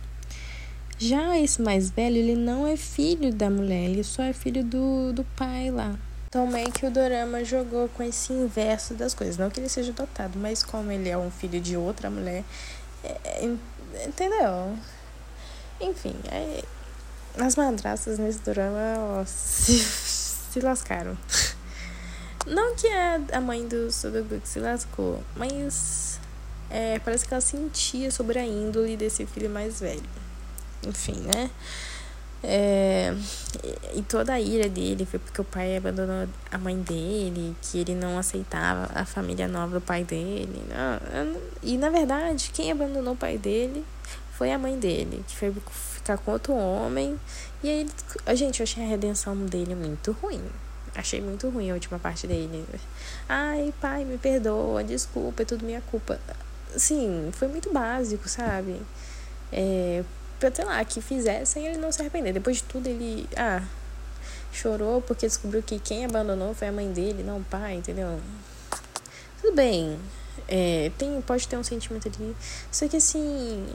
Já 0.98 1.40
esse 1.40 1.62
mais 1.62 1.90
velho, 1.90 2.18
ele 2.18 2.36
não 2.36 2.68
é 2.68 2.76
filho 2.76 3.34
da 3.34 3.50
mulher, 3.50 3.86
ele 3.86 4.04
só 4.04 4.22
é 4.24 4.34
filho 4.34 4.66
do, 4.66 5.14
do 5.14 5.24
pai 5.38 5.72
lá. 5.72 5.98
Então, 6.28 6.46
meio 6.46 6.70
que 6.74 6.86
o 6.86 6.92
Dorama 6.92 7.42
jogou 7.46 7.88
com 7.88 8.04
esse 8.04 8.34
inverso 8.34 8.94
das 8.96 9.14
coisas. 9.14 9.38
Não 9.38 9.50
que 9.50 9.62
ele 9.62 9.70
seja 9.70 9.94
dotado, 9.94 10.38
mas 10.38 10.62
como 10.62 10.92
ele 10.92 11.08
é 11.08 11.18
um 11.18 11.32
filho 11.32 11.62
de 11.62 11.78
outra 11.78 12.10
mulher, 12.10 12.44
é, 13.02 13.18
é 13.24 14.06
entendeu? 14.06 14.78
Enfim, 15.80 16.16
as 17.38 17.56
madrastas 17.56 18.20
nesse 18.20 18.40
drama 18.40 19.22
ó, 19.22 19.24
se, 19.26 19.80
se 20.52 20.60
lascaram. 20.60 21.18
Não 22.50 22.76
que 22.76 22.88
a, 22.88 23.22
a 23.34 23.42
mãe 23.42 23.68
do 23.68 23.92
Sodoguk 23.92 24.48
se 24.48 24.60
lascou, 24.60 25.24
mas 25.36 26.20
é, 26.70 26.98
parece 27.00 27.28
que 27.28 27.34
ela 27.34 27.42
sentia 27.42 28.10
sobre 28.10 28.40
a 28.40 28.46
índole 28.46 28.98
desse 28.98 29.26
filho 29.26 29.50
mais 29.50 29.80
velho. 29.80 30.04
Enfim, 30.86 31.22
né? 31.34 31.52
É, 32.42 33.14
e 33.94 34.02
toda 34.02 34.34
a 34.34 34.40
ira 34.40 34.70
dele 34.70 35.06
foi 35.06 35.20
porque 35.20 35.42
o 35.42 35.44
pai 35.44 35.76
abandonou 35.78 36.28
a 36.50 36.58
mãe 36.58 36.78
dele, 36.78 37.56
que 37.62 37.80
ele 37.80 37.94
não 37.94 38.18
aceitava 38.18 38.90
a 38.96 39.06
família 39.06 39.48
nova 39.48 39.80
do 39.80 39.82
pai 39.82 40.04
dele. 40.04 40.64
E 41.62 41.78
na 41.78 41.90
verdade, 41.90 42.50
quem 42.54 42.72
abandonou 42.72 43.14
o 43.14 43.18
pai 43.18 43.38
dele 43.38 43.86
foi 44.34 44.52
a 44.52 44.58
mãe 44.58 44.80
dele, 44.80 45.24
que 45.28 45.36
foi 45.36 45.54
ficar 45.72 46.18
com 46.18 46.32
outro 46.32 46.54
homem. 46.54 47.20
E 47.62 47.70
aí, 47.70 47.88
a 48.26 48.34
gente, 48.34 48.62
eu 48.62 48.64
achei 48.64 48.84
a 48.84 48.88
redenção 48.88 49.36
dele 49.36 49.76
muito 49.76 50.14
ruim. 50.14 50.42
Achei 50.96 51.22
muito 51.22 51.50
ruim 51.50 51.72
a 51.72 51.74
última 51.74 52.00
parte 52.00 52.28
dele. 52.28 52.66
Ai, 53.28 53.74
pai, 53.80 54.06
me 54.06 54.18
perdoa, 54.18 54.84
desculpa, 54.84 55.44
é 55.44 55.46
tudo 55.46 55.66
minha 55.66 55.82
culpa. 55.82 56.20
Sim, 56.76 57.30
foi 57.34 57.48
muito 57.48 57.72
básico, 57.72 58.28
sabe? 58.28 58.82
É, 59.52 60.04
pra, 60.40 60.52
sei 60.54 60.66
lá, 60.66 60.84
que 60.86 61.02
fizessem 61.02 61.66
ele 61.68 61.78
não 61.78 61.92
se 61.92 62.02
arrepender. 62.02 62.34
Depois 62.34 62.58
de 62.58 62.64
tudo, 62.64 62.88
ele. 62.88 63.28
Ah, 63.36 63.64
chorou 64.52 65.02
porque 65.02 65.28
descobriu 65.28 65.62
que 65.62 65.80
quem 65.80 66.06
abandonou 66.06 66.54
foi 66.54 66.68
a 66.68 66.72
mãe 66.72 66.92
dele, 66.92 67.24
não 67.24 67.38
o 67.38 67.44
pai, 67.44 67.76
entendeu? 67.76 68.20
Tudo 69.42 69.56
bem. 69.56 70.00
É, 70.48 70.92
tem, 70.98 71.22
pode 71.22 71.48
ter 71.48 71.58
um 71.58 71.64
sentimento 71.64 72.08
ali. 72.08 72.36
Só 72.72 72.88
que 72.88 72.98
assim, 72.98 73.68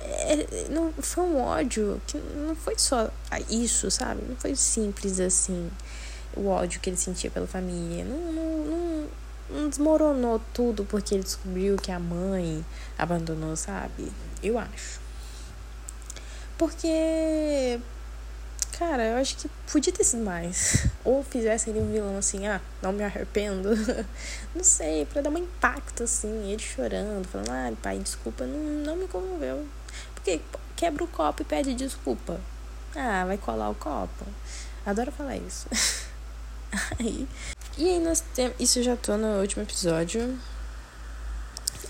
é, 0.00 0.68
não 0.70 0.92
foi 0.92 1.24
um 1.24 1.40
ódio 1.40 2.00
que 2.06 2.18
não 2.18 2.54
foi 2.54 2.78
só 2.78 3.10
isso, 3.50 3.90
sabe? 3.90 4.22
Não 4.28 4.36
foi 4.36 4.54
simples 4.56 5.20
assim 5.20 5.70
o 6.36 6.48
ódio 6.48 6.80
que 6.80 6.90
ele 6.90 6.96
sentia 6.96 7.30
pela 7.30 7.46
família. 7.46 8.04
Não, 8.04 8.32
não, 8.32 8.64
não, 8.64 9.08
não 9.50 9.68
desmoronou 9.68 10.40
tudo 10.52 10.84
porque 10.84 11.14
ele 11.14 11.22
descobriu 11.22 11.76
que 11.76 11.92
a 11.92 11.98
mãe 11.98 12.64
abandonou, 12.98 13.56
sabe? 13.56 14.10
Eu 14.42 14.58
acho. 14.58 15.00
Porque, 16.56 17.80
cara, 18.78 19.04
eu 19.04 19.16
acho 19.16 19.36
que 19.36 19.50
podia 19.70 19.92
ter 19.92 20.04
sido 20.04 20.24
mais. 20.24 20.86
Ou 21.04 21.22
fizesse 21.22 21.70
ele 21.70 21.80
um 21.80 21.92
vilão 21.92 22.16
assim, 22.16 22.46
ah, 22.46 22.60
não 22.80 22.92
me 22.92 23.02
arrependo. 23.02 23.70
não 24.54 24.62
sei, 24.62 25.04
pra 25.06 25.20
dar 25.20 25.30
um 25.30 25.38
impacto 25.38 26.04
assim, 26.04 26.52
ele 26.52 26.62
chorando, 26.62 27.26
falando, 27.26 27.50
ah, 27.50 27.72
pai, 27.82 27.98
desculpa, 27.98 28.44
não, 28.46 28.58
não 28.58 28.96
me 28.96 29.08
comoveu. 29.08 29.66
Porque 30.14 30.40
quebra 30.76 31.04
o 31.04 31.08
copo 31.08 31.42
e 31.42 31.44
pede 31.44 31.74
desculpa. 31.74 32.40
Ah, 32.94 33.24
vai 33.26 33.36
colar 33.36 33.70
o 33.70 33.74
copo. 33.74 34.24
Adoro 34.86 35.10
falar 35.10 35.36
isso. 35.36 35.66
aí, 36.98 37.28
e 37.76 37.88
aí 37.88 38.00
nós 38.00 38.22
temos. 38.34 38.54
Isso 38.60 38.82
já 38.82 38.96
tô 38.96 39.16
no 39.16 39.40
último 39.40 39.62
episódio. 39.62 40.38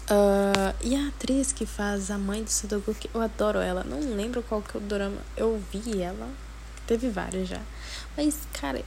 Uh, 0.05 0.75
e 0.83 0.95
a 0.95 1.09
atriz 1.09 1.53
que 1.53 1.65
faz 1.65 2.11
a 2.11 2.19
mãe 2.19 2.43
do 2.43 2.51
Sudoku, 2.51 2.95
eu 3.15 3.21
adoro 3.21 3.59
ela. 3.59 3.85
Não 3.85 4.01
lembro 4.15 4.43
qual 4.43 4.61
que 4.61 4.77
é 4.77 4.81
o 4.81 4.83
drama. 4.83 5.21
Eu 5.37 5.63
vi 5.73 6.03
ela. 6.03 6.29
Teve 6.87 7.09
vários 7.09 7.49
já. 7.49 7.61
Mas, 8.17 8.39
cara, 8.53 8.83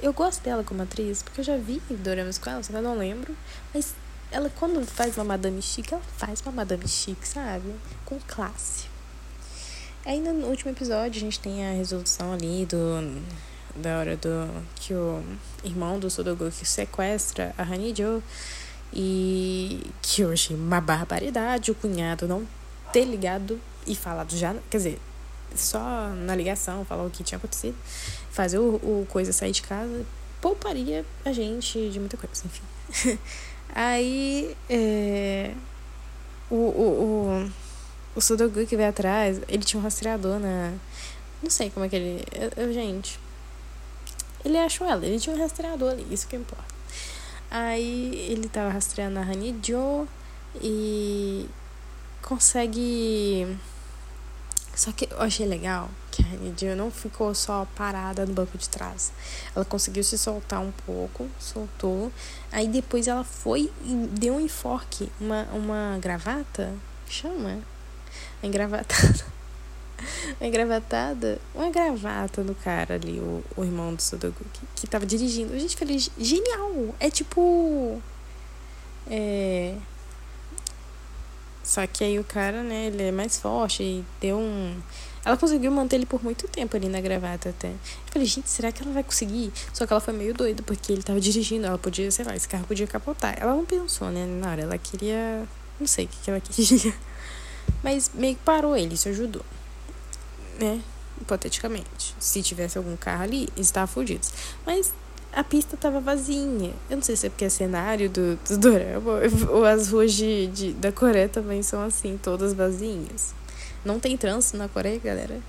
eu 0.00 0.12
gosto 0.12 0.42
dela 0.42 0.64
como 0.64 0.82
atriz, 0.82 1.22
porque 1.22 1.40
eu 1.40 1.44
já 1.44 1.56
vi 1.56 1.80
doramas 1.90 2.38
com 2.38 2.48
ela, 2.48 2.62
só 2.62 2.72
que 2.72 2.78
eu 2.78 2.82
não 2.82 2.96
lembro. 2.96 3.36
Mas 3.74 3.94
ela, 4.30 4.50
quando 4.50 4.84
faz 4.86 5.16
uma 5.16 5.24
Madame 5.24 5.60
Chique, 5.60 5.92
ela 5.92 6.02
faz 6.16 6.40
uma 6.40 6.52
Madame 6.52 6.86
Chique, 6.86 7.26
sabe? 7.26 7.74
Com 8.04 8.18
classe. 8.26 8.86
Ainda 10.04 10.32
no 10.32 10.46
último 10.46 10.70
episódio, 10.70 11.18
a 11.18 11.24
gente 11.24 11.40
tem 11.40 11.66
a 11.66 11.72
resolução 11.72 12.32
ali 12.32 12.64
do 12.64 13.20
da 13.76 13.98
hora 13.98 14.16
do 14.16 14.48
que 14.76 14.94
o 14.94 15.22
irmão 15.64 15.98
do 15.98 16.10
Sudogoki 16.10 16.64
sequestra 16.64 17.54
a 17.56 17.62
Hanijo 17.62 18.22
e 18.92 19.82
que 20.00 20.22
eu 20.22 20.32
achei 20.32 20.56
uma 20.56 20.80
barbaridade 20.80 21.70
o 21.70 21.74
cunhado 21.74 22.26
não 22.26 22.46
ter 22.92 23.04
ligado 23.04 23.60
e 23.86 23.94
falado 23.94 24.36
já, 24.36 24.54
quer 24.70 24.78
dizer, 24.78 24.98
só 25.54 26.08
na 26.08 26.34
ligação 26.34 26.84
falar 26.84 27.04
o 27.04 27.10
que 27.10 27.22
tinha 27.22 27.38
acontecido, 27.38 27.76
fazer 28.30 28.58
o, 28.58 28.76
o 28.76 29.06
coisa 29.08 29.32
sair 29.32 29.52
de 29.52 29.62
casa, 29.62 30.04
pouparia 30.40 31.04
a 31.24 31.32
gente 31.32 31.88
de 31.90 31.98
muita 31.98 32.16
coisa, 32.16 32.44
enfim. 32.46 33.18
Aí, 33.74 34.56
é, 34.68 35.52
o, 36.50 36.54
o, 36.54 37.46
o, 37.46 37.50
o 38.16 38.20
Sudogu 38.20 38.66
que 38.66 38.76
veio 38.76 38.88
atrás, 38.88 39.40
ele 39.48 39.62
tinha 39.62 39.78
um 39.78 39.82
rastreador 39.82 40.38
na. 40.38 40.72
Não 41.42 41.50
sei 41.50 41.70
como 41.70 41.86
é 41.86 41.88
que 41.88 41.96
ele. 41.96 42.24
Eu, 42.32 42.64
eu, 42.64 42.72
gente, 42.72 43.18
ele 44.44 44.58
achou 44.58 44.86
ela, 44.86 45.04
ele 45.04 45.18
tinha 45.18 45.34
um 45.34 45.38
rastreador 45.38 45.92
ali, 45.92 46.06
isso 46.10 46.26
que 46.26 46.36
importa. 46.36 46.78
Aí 47.50 48.26
ele 48.30 48.48
tava 48.48 48.68
rastreando 48.68 49.18
a 49.18 49.22
Honey 49.22 49.56
Joe 49.62 50.06
e 50.60 51.48
consegue. 52.22 53.56
Só 54.74 54.92
que 54.92 55.08
eu 55.10 55.20
achei 55.20 55.46
legal 55.46 55.90
que 56.10 56.22
a 56.22 56.26
Honey 56.26 56.54
Joe 56.56 56.74
não 56.74 56.90
ficou 56.90 57.34
só 57.34 57.66
parada 57.74 58.26
no 58.26 58.32
banco 58.34 58.58
de 58.58 58.68
trás. 58.68 59.12
Ela 59.56 59.64
conseguiu 59.64 60.04
se 60.04 60.18
soltar 60.18 60.60
um 60.60 60.72
pouco, 60.84 61.28
soltou. 61.40 62.12
Aí 62.52 62.68
depois 62.68 63.08
ela 63.08 63.24
foi 63.24 63.72
e 63.84 63.94
deu 64.12 64.34
um 64.34 64.40
enforque, 64.40 65.10
uma, 65.20 65.44
uma 65.52 65.98
gravata, 66.00 66.72
chama? 67.08 67.58
Uma 68.42 68.50
engravatada 70.40 71.40
uma 71.54 71.70
gravata 71.70 72.42
no 72.42 72.54
cara 72.54 72.94
ali, 72.94 73.18
o, 73.18 73.42
o 73.56 73.64
irmão 73.64 73.94
do 73.94 74.02
Sudoku, 74.02 74.44
que, 74.52 74.60
que 74.74 74.86
tava 74.86 75.06
dirigindo. 75.06 75.54
A 75.54 75.58
gente 75.58 75.76
falei, 75.76 75.98
genial! 76.18 76.94
É 77.00 77.10
tipo. 77.10 78.00
É. 79.10 79.74
Só 81.62 81.86
que 81.86 82.02
aí 82.02 82.18
o 82.18 82.24
cara, 82.24 82.62
né, 82.62 82.86
ele 82.86 83.02
é 83.02 83.12
mais 83.12 83.38
forte 83.38 83.82
e 83.82 84.04
deu 84.20 84.38
um. 84.38 84.80
Ela 85.24 85.36
conseguiu 85.36 85.70
manter 85.70 85.96
ele 85.96 86.06
por 86.06 86.24
muito 86.24 86.48
tempo 86.48 86.74
ali 86.76 86.88
na 86.88 87.00
gravata 87.00 87.50
até. 87.50 87.68
Eu 87.68 88.12
falei, 88.12 88.26
gente, 88.26 88.48
será 88.48 88.72
que 88.72 88.82
ela 88.82 88.92
vai 88.92 89.02
conseguir? 89.02 89.52
Só 89.74 89.86
que 89.86 89.92
ela 89.92 90.00
foi 90.00 90.14
meio 90.14 90.32
doida, 90.32 90.62
porque 90.62 90.90
ele 90.90 91.02
tava 91.02 91.20
dirigindo, 91.20 91.66
ela 91.66 91.76
podia, 91.76 92.10
sei 92.10 92.24
lá, 92.24 92.34
esse 92.34 92.48
carro 92.48 92.64
podia 92.66 92.86
capotar. 92.86 93.36
Ela 93.38 93.54
não 93.54 93.66
pensou, 93.66 94.08
né, 94.08 94.24
na 94.24 94.50
hora, 94.50 94.62
ela 94.62 94.78
queria. 94.78 95.46
Não 95.78 95.86
sei 95.86 96.06
o 96.06 96.08
que, 96.08 96.16
que 96.22 96.30
ela 96.30 96.40
queria. 96.40 96.94
Mas 97.84 98.10
meio 98.14 98.36
que 98.36 98.42
parou 98.42 98.74
ele, 98.74 98.94
isso 98.94 99.08
ajudou 99.10 99.44
né? 100.58 100.80
Hipoteticamente. 101.20 102.14
Se 102.18 102.42
tivesse 102.42 102.78
algum 102.78 102.96
carro 102.96 103.22
ali, 103.22 103.48
estavam 103.56 103.88
fugidos. 103.88 104.32
Mas 104.66 104.92
a 105.32 105.44
pista 105.44 105.74
estava 105.74 106.00
vazia. 106.00 106.72
Eu 106.90 106.96
não 106.96 107.02
sei 107.02 107.16
se 107.16 107.26
é 107.26 107.30
porque 107.30 107.44
é 107.44 107.48
cenário 107.48 108.08
do, 108.10 108.36
do 108.48 108.58
Dorama 108.58 109.20
ou 109.50 109.64
as 109.64 109.88
ruas 109.88 110.12
de, 110.12 110.46
de, 110.48 110.72
da 110.72 110.90
Coreia 110.90 111.28
também 111.28 111.62
são 111.62 111.82
assim, 111.82 112.18
todas 112.22 112.52
vazinhas. 112.52 113.34
Não 113.84 114.00
tem 114.00 114.16
trânsito 114.16 114.56
na 114.56 114.68
Coreia, 114.68 114.98
galera. 114.98 115.40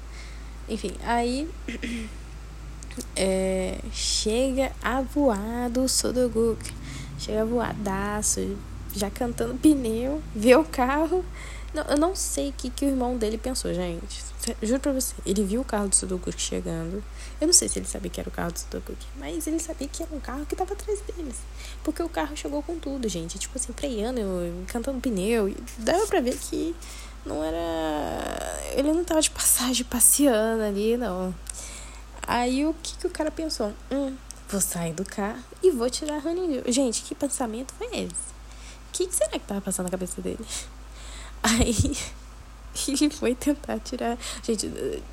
Enfim, 0.68 0.92
aí 1.04 1.50
é, 3.16 3.80
chega 3.92 4.72
a 4.82 5.02
voar 5.02 5.70
do 5.70 5.88
Sodoguk. 5.88 6.72
Chega 7.18 7.44
voadaço, 7.44 8.56
já 8.96 9.10
cantando 9.10 9.56
pneu, 9.56 10.22
vê 10.36 10.56
o 10.56 10.64
carro. 10.64 11.26
Não, 11.74 11.84
eu 11.84 11.98
não 11.98 12.16
sei 12.16 12.50
o 12.50 12.54
que, 12.54 12.70
que 12.70 12.86
o 12.86 12.90
irmão 12.90 13.18
dele 13.18 13.38
pensou, 13.38 13.74
gente. 13.74 14.24
Juro 14.64 14.80
pra 14.80 14.92
você, 14.92 15.14
ele 15.26 15.44
viu 15.44 15.62
o 15.62 15.66
carro 15.66 15.88
do 15.88 15.96
Sudoku 15.96 16.32
chegando. 16.36 17.04
Eu 17.40 17.48
não 17.48 17.54
sei 17.54 17.70
se 17.70 17.78
ele 17.78 17.86
sabia 17.86 18.10
que 18.10 18.20
era 18.20 18.28
o 18.28 18.32
carro 18.32 18.52
do 18.52 18.60
Sudoku, 18.60 18.94
mas 19.18 19.46
ele 19.46 19.60
sabia 19.60 19.88
que 19.88 20.02
era 20.02 20.14
um 20.16 20.20
carro 20.20 20.46
que 20.46 20.56
tava 20.56 20.74
atrás 20.74 21.00
deles. 21.02 21.36
Porque 21.84 22.02
o 22.02 22.10
carro 22.10 22.36
chegou 22.36 22.64
com 22.64 22.80
tudo, 22.80 23.08
gente. 23.08 23.38
Tipo 23.38 23.58
assim, 23.58 23.72
freando, 23.74 24.22
cantando 24.68 25.00
pneu. 25.00 25.48
E 25.50 25.58
dava 25.78 26.08
pra 26.08 26.22
ver 26.22 26.38
que 26.38 26.76
não 27.26 27.44
era. 27.44 27.58
Ele 28.74 28.92
não 28.92 29.04
tava 29.04 29.22
de 29.22 29.30
passagem 29.30 29.86
passeando 29.86 30.64
ali, 30.64 30.98
não. 30.98 31.34
Aí 32.26 32.66
o 32.66 32.74
que, 32.82 32.98
que 32.98 33.08
o 33.08 33.10
cara 33.10 33.30
pensou? 33.30 33.74
Hum, 33.92 34.16
vou 34.48 34.62
sair 34.62 34.94
do 34.94 35.06
carro 35.06 35.44
e 35.62 35.72
vou 35.72 35.90
tirar 35.90 36.16
a 36.16 36.30
Honey 36.30 36.64
Gente, 36.68 37.04
que 37.04 37.14
pensamento 37.14 37.74
foi 37.76 37.88
esse? 37.88 38.30
O 38.88 38.92
que, 38.92 39.08
que 39.08 39.16
será 39.16 39.32
que 39.32 39.40
tava 39.40 39.62
passando 39.62 39.86
na 39.86 39.92
cabeça 39.92 40.22
dele? 40.22 40.40
Aí 41.42 41.76
ele 42.88 43.10
foi 43.12 43.36
tentar 43.36 43.80
tirar. 43.80 44.18
Gente, 44.44 44.68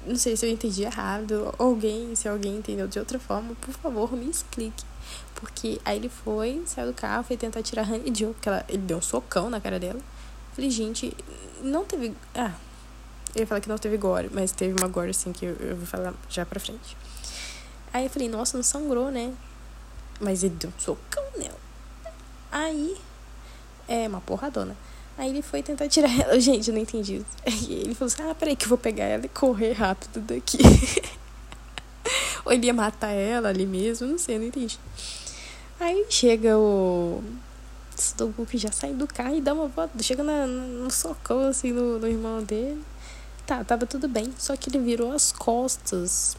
não 0.07 0.17
sei 0.17 0.37
se 0.37 0.47
eu 0.47 0.51
entendi 0.51 0.83
errado. 0.83 1.55
Alguém, 1.59 2.15
se 2.15 2.29
alguém 2.29 2.57
entendeu 2.57 2.89
de 2.89 2.99
outra 2.99 3.19
forma, 3.19 3.55
por 3.57 3.75
favor, 3.75 4.13
me 4.13 4.31
explique. 4.31 4.85
Porque 5.35 5.81
aí 5.85 5.99
ele 5.99 6.09
foi, 6.09 6.63
saiu 6.67 6.89
do 6.89 6.95
carro, 6.95 7.23
foi 7.25 7.37
tentar 7.37 7.63
tirar 7.63 7.83
a 7.83 7.93
Honey 7.93 8.13
Joe, 8.15 8.33
porque 8.33 8.49
ela, 8.49 8.65
ele 8.69 8.79
deu 8.79 8.99
um 8.99 9.03
socão 9.03 9.51
na 9.51 9.61
cara 9.61 9.79
dela. 9.79 10.01
Falei, 10.55 10.71
gente, 10.71 11.15
não 11.63 11.85
teve. 11.85 12.15
Ah, 12.35 12.55
eu 13.35 13.41
ia 13.41 13.47
falar 13.47 13.61
que 13.61 13.69
não 13.69 13.77
teve 13.77 13.99
gore, 13.99 14.31
mas 14.33 14.51
teve 14.51 14.75
uma 14.81 14.89
gore 14.89 15.11
assim 15.11 15.33
que 15.33 15.45
eu, 15.45 15.55
eu 15.57 15.77
vou 15.77 15.87
falar 15.87 16.15
já 16.29 16.47
pra 16.47 16.59
frente. 16.59 16.97
Aí 17.93 18.05
eu 18.05 18.11
falei, 18.11 18.29
nossa, 18.29 18.57
não 18.57 18.65
sangrou, 18.65 19.11
né? 19.11 19.33
Mas 20.21 20.43
ele 20.43 20.55
deu 20.55 20.71
um 20.71 20.81
socão 20.81 21.23
nela. 21.37 21.59
Aí, 22.51 22.97
é 23.87 24.09
uma 24.09 24.21
porradona. 24.21 24.77
Aí 25.19 25.31
ele 25.31 25.43
foi 25.43 25.63
tentar 25.63 25.89
tirar 25.89 26.11
ela. 26.21 26.39
Gente, 26.41 26.69
eu 26.69 26.75
não 26.75 26.83
entendi 26.83 27.17
isso. 27.17 27.27
Aí 27.45 27.73
ele 27.73 27.95
falou 27.95 28.13
assim: 28.13 28.23
ah, 28.23 28.35
peraí 28.35 28.57
que 28.57 28.65
eu 28.65 28.69
vou 28.69 28.79
pegar 28.79 29.05
ela 29.05 29.25
e 29.25 29.29
correr 29.29 29.73
rápido 29.73 30.21
daqui. 30.21 30.59
Ou 32.45 32.53
ele 32.53 32.67
ia 32.67 32.75
matar 32.75 33.11
ela 33.11 33.49
ali 33.49 33.67
mesmo, 33.67 34.07
não 34.07 34.19
sei, 34.19 34.39
não 34.39 34.47
entendi. 34.47 34.79
Aí 35.81 36.07
chega 36.09 36.57
o. 36.57 37.23
que 38.49 38.57
já 38.57 38.71
sai 38.71 38.93
do 38.93 39.07
carro 39.07 39.37
e 39.37 39.41
dá 39.41 39.53
uma 39.53 39.69
volta. 39.69 40.03
Chega 40.03 40.23
na, 40.23 40.47
no 40.47 40.91
socão, 40.91 41.41
assim, 41.49 41.73
no, 41.73 41.99
no 41.99 42.07
irmão 42.07 42.43
dele. 42.43 42.83
Tá, 43.47 43.65
tava 43.65 43.87
tudo 43.87 44.09
bem. 44.09 44.33
Só 44.39 44.57
que 44.57 44.71
ele 44.71 44.79
virou 44.79 45.13
as 45.13 45.33
costas 45.33 46.37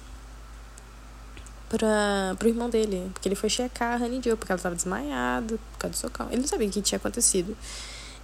pra, 1.70 2.36
pro 2.38 2.48
irmão 2.48 2.70
dele. 2.70 3.10
Porque 3.14 3.28
ele 3.28 3.36
foi 3.36 3.50
checar 3.50 4.02
a 4.02 4.06
Honey 4.06 4.22
Joe, 4.24 4.36
porque 4.36 4.52
ela 4.52 4.62
tava 4.62 4.76
desmaiada 4.76 5.58
por 5.74 5.80
causa 5.80 5.94
do 5.94 6.00
socão. 6.00 6.28
Ele 6.32 6.42
não 6.42 6.48
sabia 6.48 6.68
o 6.68 6.72
que 6.72 6.82
tinha 6.82 6.98
acontecido. 6.98 7.56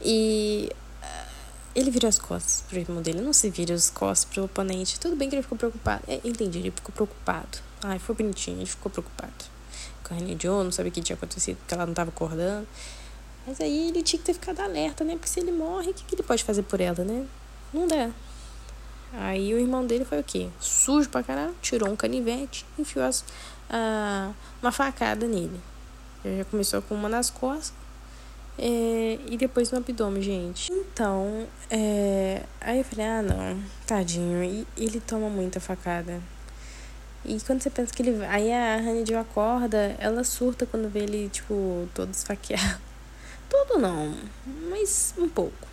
E 0.03 0.69
uh, 1.01 1.29
ele 1.75 1.89
virou 1.89 2.09
as 2.09 2.19
costas 2.19 2.63
pro 2.67 2.79
irmão 2.79 3.01
dele, 3.01 3.21
não 3.21 3.33
se 3.33 3.49
vira 3.49 3.73
as 3.73 3.89
costas 3.89 4.25
pro 4.25 4.43
oponente. 4.45 4.99
Tudo 4.99 5.15
bem 5.15 5.29
que 5.29 5.35
ele 5.35 5.43
ficou 5.43 5.57
preocupado. 5.57 6.03
É, 6.07 6.19
entendi, 6.23 6.59
ele 6.59 6.71
ficou 6.71 6.93
preocupado. 6.93 7.59
Ai, 7.81 7.99
foi 7.99 8.15
bonitinho, 8.15 8.57
ele 8.57 8.65
ficou 8.65 8.91
preocupado. 8.91 9.45
Com 10.03 10.13
a 10.13 10.17
Rani 10.17 10.35
John, 10.35 10.63
não 10.63 10.71
sabia 10.71 10.91
o 10.91 10.93
que 10.93 11.01
tinha 11.01 11.15
acontecido, 11.15 11.57
porque 11.57 11.73
ela 11.73 11.85
não 11.85 11.93
tava 11.93 12.09
acordando. 12.09 12.67
Mas 13.45 13.59
aí 13.59 13.89
ele 13.89 14.01
tinha 14.03 14.19
que 14.19 14.25
ter 14.25 14.33
ficado 14.33 14.59
alerta, 14.61 15.03
né? 15.03 15.13
Porque 15.13 15.27
se 15.27 15.39
ele 15.39 15.51
morre, 15.51 15.91
o 15.91 15.93
que, 15.93 16.03
que 16.03 16.15
ele 16.15 16.23
pode 16.23 16.43
fazer 16.43 16.63
por 16.63 16.79
ela, 16.79 17.03
né? 17.03 17.25
Não 17.73 17.87
dá. 17.87 18.09
Aí 19.13 19.53
o 19.53 19.59
irmão 19.59 19.85
dele 19.85 20.05
foi 20.05 20.19
o 20.19 20.23
quê? 20.23 20.49
Sujo 20.59 21.09
pra 21.09 21.21
caralho, 21.21 21.55
tirou 21.61 21.89
um 21.89 21.95
canivete, 21.95 22.65
enfiou 22.79 23.05
as, 23.05 23.21
uh, 23.21 24.33
uma 24.61 24.71
facada 24.71 25.27
nele. 25.27 25.59
Ele 26.25 26.37
já 26.37 26.45
começou 26.45 26.81
com 26.81 26.95
uma 26.95 27.09
nas 27.09 27.29
costas, 27.29 27.73
é, 28.57 29.19
e 29.27 29.37
depois 29.37 29.71
no 29.71 29.79
abdômen, 29.79 30.21
gente. 30.21 30.71
Então, 30.71 31.47
é, 31.69 32.43
aí 32.61 32.79
eu 32.79 32.83
falei, 32.83 33.05
ah, 33.05 33.21
não, 33.21 33.63
tadinho. 33.85 34.43
E 34.43 34.67
ele 34.77 34.99
toma 34.99 35.29
muita 35.29 35.59
facada. 35.59 36.21
E 37.25 37.39
quando 37.41 37.61
você 37.61 37.69
pensa 37.69 37.93
que 37.93 38.01
ele. 38.03 38.23
Aí 38.25 38.51
a 38.51 38.77
Honeydew 38.77 39.17
acorda, 39.17 39.95
ela 39.97 40.23
surta 40.23 40.65
quando 40.65 40.89
vê 40.89 40.99
ele, 40.99 41.29
tipo, 41.29 41.87
todo 41.93 42.11
esfaqueado. 42.11 42.81
Todo 43.49 43.77
não, 43.77 44.15
mas 44.69 45.13
um 45.15 45.29
pouco. 45.29 45.67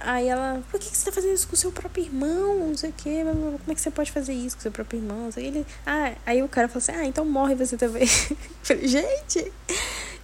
Aí 0.00 0.28
ela, 0.28 0.62
por 0.70 0.78
que, 0.78 0.90
que 0.90 0.96
você 0.96 1.06
tá 1.06 1.12
fazendo 1.12 1.32
isso 1.32 1.48
com 1.48 1.56
seu 1.56 1.72
próprio 1.72 2.04
irmão? 2.04 2.68
Não 2.68 2.76
sei 2.76 2.90
o 2.90 2.92
quê. 2.92 3.22
Como 3.24 3.58
é 3.68 3.74
que 3.74 3.80
você 3.80 3.90
pode 3.90 4.12
fazer 4.12 4.34
isso 4.34 4.56
com 4.56 4.62
seu 4.62 4.70
próprio 4.70 5.00
irmão? 5.00 5.30
Ele, 5.36 5.66
ah, 5.86 6.12
aí 6.26 6.42
o 6.42 6.48
cara 6.48 6.68
falou 6.68 6.78
assim, 6.78 6.92
ah, 6.92 7.04
então 7.04 7.24
morre 7.24 7.54
você 7.54 7.76
também. 7.76 8.06
falei, 8.62 8.86
gente, 8.86 9.50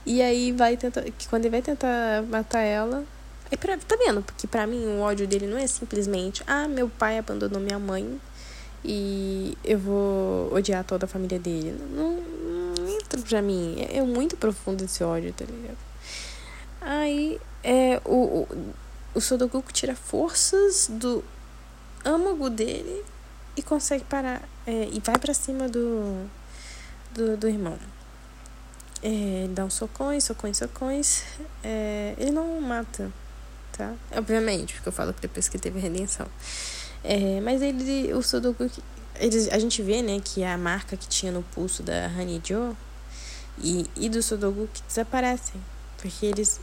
e 0.07 0.21
aí 0.23 0.53
vai 0.53 0.77
tentar. 0.77 1.03
Que 1.03 1.29
quando 1.29 1.45
ele 1.45 1.51
vai 1.51 1.62
tentar 1.62 2.23
matar 2.29 2.61
ela. 2.61 3.05
Aí 3.51 3.57
pra, 3.57 3.77
tá 3.77 3.97
vendo? 3.97 4.23
Porque 4.23 4.47
pra 4.47 4.67
mim 4.67 4.85
o 4.87 5.01
ódio 5.01 5.27
dele 5.27 5.47
não 5.47 5.59
é 5.59 5.67
simplesmente, 5.67 6.43
ah, 6.47 6.67
meu 6.67 6.88
pai 6.88 7.19
abandonou 7.19 7.61
minha 7.61 7.79
mãe 7.79 8.21
e 8.85 9.57
eu 9.64 9.79
vou 9.79 10.53
odiar 10.53 10.85
toda 10.85 11.07
a 11.07 11.09
família 11.09 11.38
dele. 11.38 11.75
Não, 11.93 12.21
não 12.79 12.88
entra 12.88 13.21
pra 13.21 13.40
mim. 13.40 13.77
É, 13.79 13.99
é 13.99 14.03
muito 14.03 14.37
profundo 14.37 14.85
esse 14.85 15.03
ódio, 15.03 15.33
tá 15.33 15.45
ligado? 15.45 15.79
Aí 16.81 17.40
é, 17.62 18.01
o, 18.05 18.45
o, 18.45 18.49
o 19.14 19.21
Sodogoku 19.21 19.73
tira 19.73 19.95
forças 19.95 20.88
do 20.90 21.25
âmago 22.05 22.51
dele 22.51 23.03
e 23.57 23.62
consegue 23.62 24.05
parar. 24.05 24.43
É, 24.67 24.88
e 24.93 25.01
vai 25.01 25.19
para 25.19 25.33
cima 25.33 25.69
do, 25.69 26.27
do, 27.12 27.37
do 27.37 27.49
irmão. 27.49 27.79
É, 29.07 29.47
dá 29.51 29.67
uns 29.67 29.75
socões, 29.75 30.25
socões, 30.25 30.57
socões. 30.57 31.25
É, 31.62 32.14
ele 32.17 32.31
não 32.31 32.59
mata, 32.59 33.12
tá? 33.77 33.93
Obviamente, 34.17 34.73
porque 34.73 34.88
eu 34.88 34.93
falo 34.93 35.12
que 35.12 35.21
depois 35.21 35.47
que 35.47 35.59
teve 35.59 35.79
redenção. 35.79 36.27
É, 37.05 37.38
mas 37.43 37.61
ele, 37.61 38.14
o 38.14 38.23
Sodogoku, 38.23 38.71
eles, 39.17 39.51
a 39.51 39.59
gente 39.59 39.83
vê, 39.83 40.01
né, 40.01 40.23
que 40.25 40.43
a 40.43 40.57
marca 40.57 40.97
que 40.97 41.07
tinha 41.07 41.31
no 41.31 41.43
pulso 41.43 41.83
da 41.83 42.07
Hanijo 42.07 42.75
e, 43.59 43.87
e 43.95 44.09
do 44.09 44.23
Sodogoku 44.23 44.73
desaparecem. 44.88 45.61
Porque 45.99 46.25
eles 46.25 46.59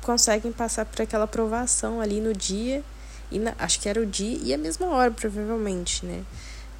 conseguem 0.00 0.52
passar 0.52 0.86
por 0.86 1.02
aquela 1.02 1.24
aprovação 1.24 2.00
ali 2.00 2.18
no 2.18 2.32
dia, 2.32 2.82
e 3.30 3.38
na, 3.38 3.54
acho 3.58 3.78
que 3.78 3.90
era 3.90 4.00
o 4.00 4.06
dia 4.06 4.38
e 4.42 4.54
a 4.54 4.58
mesma 4.58 4.86
hora, 4.86 5.10
provavelmente, 5.10 6.06
né? 6.06 6.24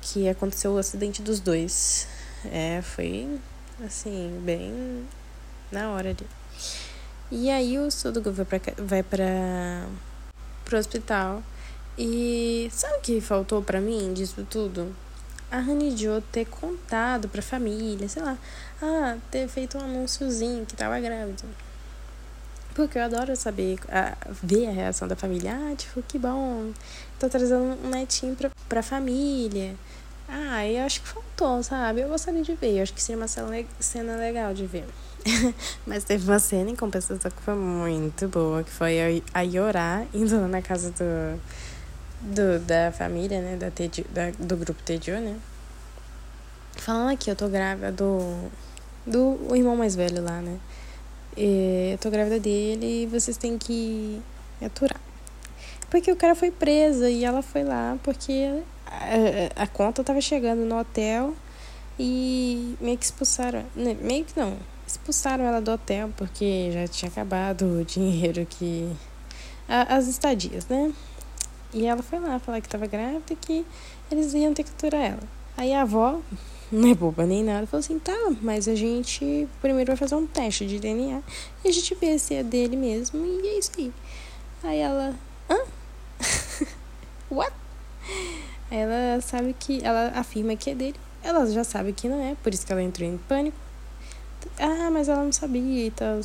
Que 0.01 0.31
aconteceu 0.31 0.73
o 0.73 0.79
acidente 0.79 1.21
dos 1.21 1.41
dois. 1.41 2.09
É, 2.47 2.81
foi 2.81 3.39
assim, 3.85 4.41
bem 4.45 5.07
na 5.73 5.91
hora 5.91 6.11
ali. 6.11 6.27
E 7.31 7.51
aí 7.51 7.79
o 7.79 7.91
Sudoku 7.91 8.31
vai 8.31 8.45
pra, 8.45 8.61
vai 8.79 9.03
pro 10.65 10.79
hospital. 10.79 11.43
E 11.97 12.69
sabe 12.73 12.99
o 12.99 13.01
que 13.01 13.21
faltou 13.21 13.63
para 13.63 13.81
mim 13.81 14.13
disso 14.13 14.47
tudo? 14.51 14.95
A 15.51 15.59
Hanijo 15.59 16.21
ter 16.33 16.47
contado 16.47 17.29
pra 17.29 17.41
família, 17.41 18.09
sei 18.09 18.23
lá. 18.23 18.37
Ah, 18.83 19.17
ter 19.31 19.49
feito 19.49 19.79
um 19.79 19.81
anúnciozinho 19.81 20.67
que 20.67 20.75
tava 20.75 20.99
grávida. 20.99 21.45
Porque 22.75 22.99
eu 22.99 23.05
adoro 23.05 23.37
saber, 23.37 23.79
a, 23.89 24.17
ver 24.43 24.67
a 24.67 24.73
reação 24.73 25.07
da 25.07 25.15
família. 25.15 25.55
Ah, 25.55 25.77
tipo, 25.77 26.03
que 26.03 26.19
bom. 26.19 26.73
Tô 27.21 27.29
trazendo 27.29 27.79
um 27.85 27.89
netinho 27.89 28.35
pra, 28.35 28.51
pra 28.69 28.83
família. 28.83 29.77
Ah, 30.29 30.67
eu 30.67 30.85
acho 30.85 31.03
que 31.03 31.09
faltou, 31.09 31.63
sabe? 31.63 32.01
Eu 32.01 32.09
gostaria 32.09 32.43
de 32.43 32.55
ver. 32.55 32.77
Eu 32.79 32.83
acho 32.83 32.93
que 32.95 33.03
seria 33.03 33.21
uma 33.21 33.29
cena 33.29 34.17
legal 34.17 34.55
de 34.55 34.67
ver. 34.67 34.87
Mas 35.87 36.05
teve 36.05 36.29
uma 36.29 36.39
cena 36.39 36.71
em 36.71 36.77
compensação 36.77 37.31
que 37.31 37.43
foi 37.43 37.55
muito 37.55 38.29
boa, 38.29 38.63
que 38.63 38.71
foi 38.71 39.23
a 39.33 39.41
Yorá 39.41 40.05
indo 40.13 40.41
lá 40.41 40.49
na 40.49 40.63
casa 40.63 40.91
do, 40.91 41.41
do 42.21 42.59
da 42.61 42.93
família, 42.93 43.41
né? 43.41 43.57
Da, 43.57 43.71
Tedio, 43.71 44.05
da, 44.11 44.31
do 44.39 44.57
grupo 44.57 44.83
Tedio, 44.83 45.21
né? 45.21 45.37
Falando 46.77 47.13
aqui, 47.13 47.31
eu 47.31 47.37
tô 47.37 47.49
grávida 47.49 47.93
do, 47.93 48.51
do 49.07 49.39
o 49.49 49.57
irmão 49.57 49.77
mais 49.77 49.95
velho 49.95 50.23
lá, 50.23 50.41
né? 50.41 50.59
É, 51.37 51.91
eu 51.95 51.99
tô 51.99 52.11
grávida 52.11 52.39
dele 52.39 53.05
e 53.05 53.07
vocês 53.07 53.37
têm 53.37 53.57
que 53.59 54.21
aturar. 54.63 55.01
Porque 55.91 56.11
o 56.11 56.17
cara 56.17 56.35
foi 56.35 56.51
preso 56.51 57.07
e 57.07 57.25
ela 57.25 57.43
foi 57.43 57.65
lá 57.65 57.97
porque 58.03 58.63
a, 59.57 59.67
conta 59.67 60.05
tava 60.05 60.21
chegando 60.21 60.65
no 60.65 60.79
hotel 60.79 61.35
e 61.99 62.77
meio 62.81 62.99
que 62.99 63.05
expulsaram. 63.05 63.65
Né, 63.75 63.97
meio 64.01 64.25
que 64.25 64.39
não. 64.39 64.57
Expulsaram 64.87 65.45
ela 65.45 65.61
do 65.61 65.73
hotel 65.73 66.11
porque 66.17 66.71
já 66.73 66.87
tinha 66.87 67.11
acabado 67.11 67.81
o 67.81 67.85
dinheiro 67.85 68.47
que. 68.47 68.91
As 69.67 70.07
estadias, 70.07 70.67
né? 70.67 70.93
E 71.73 71.87
ela 71.87 72.03
foi 72.03 72.21
lá 72.21 72.39
falar 72.39 72.61
que 72.61 72.69
tava 72.69 72.87
grávida 72.87 73.33
e 73.33 73.37
que 73.37 73.67
eles 74.11 74.35
iam 74.35 74.53
ter 74.53 74.63
que 74.63 74.71
aturar 74.71 75.01
ela. 75.01 75.23
Aí 75.57 75.73
a 75.73 75.83
avó 75.83 76.21
não 76.71 76.91
é 76.91 76.95
boba 76.95 77.25
nem 77.25 77.43
nada. 77.43 77.67
Falou 77.67 77.81
assim, 77.81 77.99
tá, 77.99 78.17
mas 78.43 78.69
a 78.69 78.75
gente 78.75 79.49
primeiro 79.61 79.89
vai 79.89 79.97
fazer 79.97 80.15
um 80.15 80.27
teste 80.27 80.67
de 80.67 80.79
DNA 80.79 81.23
e 81.65 81.69
a 81.69 81.73
gente 81.73 81.95
vê 81.95 82.19
se 82.19 82.35
é 82.35 82.43
dele 82.43 82.77
mesmo 82.77 83.25
e 83.25 83.49
é 83.49 83.59
isso 83.59 83.73
aí. 83.79 83.93
Aí 84.63 84.79
ela, 84.79 85.15
hã? 85.51 85.59
What? 87.31 87.53
Ela 88.75 89.21
sabe 89.21 89.55
que, 89.59 89.85
ela 89.85 90.13
afirma 90.15 90.57
que 90.57 90.71
é 90.71 90.75
dele. 90.75 90.97
Ela 91.23 91.47
já 91.47 91.65
sabe 91.65 91.93
que 91.93 92.09
não 92.09 92.23
é, 92.23 92.35
por 92.43 92.53
isso 92.53 92.67
que 92.67 92.73
ela 92.73 92.83
entrou 92.83 93.09
em 93.09 93.17
pânico. 93.17 93.57
Ah, 94.59 94.91
mas 94.91 95.09
ela 95.09 95.25
não 95.25 95.33
sabia 95.33 95.87
e 95.87 95.91
tal. 95.91 96.21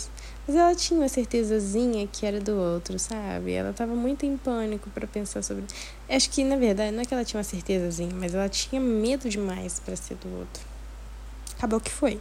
Mas 0.47 0.55
ela 0.55 0.75
tinha 0.75 0.99
uma 0.99 1.07
certezazinha 1.07 2.07
que 2.07 2.25
era 2.25 2.39
do 2.41 2.55
outro, 2.57 2.99
sabe? 2.99 3.53
Ela 3.53 3.71
tava 3.71 3.95
muito 3.95 4.25
em 4.25 4.35
pânico 4.35 4.89
para 4.89 5.07
pensar 5.07 5.41
sobre. 5.43 5.63
Acho 6.09 6.29
que, 6.29 6.43
na 6.43 6.57
verdade, 6.57 6.91
não 6.91 7.01
é 7.01 7.05
que 7.05 7.13
ela 7.13 7.23
tinha 7.23 7.37
uma 7.37 7.43
certezazinha, 7.43 8.11
mas 8.13 8.33
ela 8.33 8.49
tinha 8.49 8.81
medo 8.81 9.29
demais 9.29 9.79
para 9.79 9.95
ser 9.95 10.15
do 10.15 10.39
outro. 10.39 10.63
Acabou 11.57 11.79
que 11.79 11.91
foi. 11.91 12.19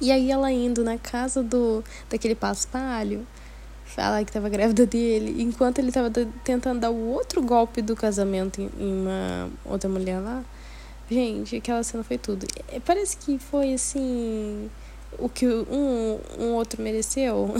E 0.00 0.10
aí 0.10 0.30
ela 0.30 0.50
indo 0.50 0.82
na 0.82 0.98
casa 0.98 1.42
do 1.42 1.84
daquele 2.10 2.34
paspalho, 2.34 3.24
falar 3.94 4.24
que 4.24 4.32
tava 4.32 4.48
grávida 4.48 4.86
dele, 4.86 5.42
enquanto 5.42 5.78
ele 5.78 5.92
tava 5.92 6.10
tentando 6.44 6.80
dar 6.80 6.90
o 6.90 7.10
outro 7.10 7.42
golpe 7.42 7.82
do 7.82 7.94
casamento 7.94 8.60
em 8.60 8.70
uma 8.78 9.50
outra 9.64 9.88
mulher 9.88 10.18
lá. 10.18 10.42
Gente, 11.10 11.56
aquela 11.56 11.82
cena 11.82 12.02
foi 12.02 12.16
tudo. 12.16 12.46
Parece 12.86 13.16
que 13.16 13.38
foi 13.38 13.74
assim 13.74 14.70
o 15.18 15.28
que 15.28 15.46
um, 15.46 16.18
um 16.38 16.52
outro 16.54 16.82
mereceu. 16.82 17.54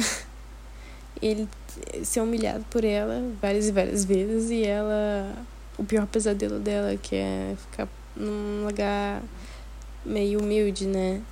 Ele 1.21 1.49
ser 2.03 2.21
humilhado 2.21 2.65
por 2.71 2.85
ela 2.85 3.23
várias 3.41 3.69
e 3.69 3.73
várias 3.73 4.05
vezes 4.05 4.51
e 4.51 4.65
ela. 4.65 5.33
O 5.79 5.85
pior 5.85 6.07
pesadelo 6.07 6.59
dela, 6.59 6.97
que 6.97 7.17
é 7.17 7.55
ficar 7.59 7.89
num 8.15 8.67
lugar 8.67 9.23
meio 10.05 10.41
humilde, 10.41 10.87
né? 10.87 11.23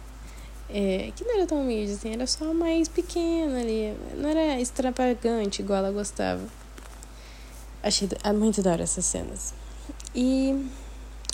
É, 0.73 1.11
que 1.17 1.25
não 1.25 1.37
era 1.37 1.47
tão 1.47 1.61
humilde, 1.63 1.93
assim, 1.93 2.13
era 2.13 2.27
só 2.27 2.55
mais 2.55 2.87
pequena 2.87 3.61
ali. 3.61 3.93
Não 4.17 4.29
era 4.29 4.61
extravagante 4.61 5.63
igual 5.63 5.81
ela 5.81 5.91
gostava. 5.91 6.43
Achei 7.83 8.09
muito 8.37 8.63
da 8.63 8.73
hora 8.73 8.83
essas 8.83 9.05
cenas. 9.05 9.53
E 10.15 10.69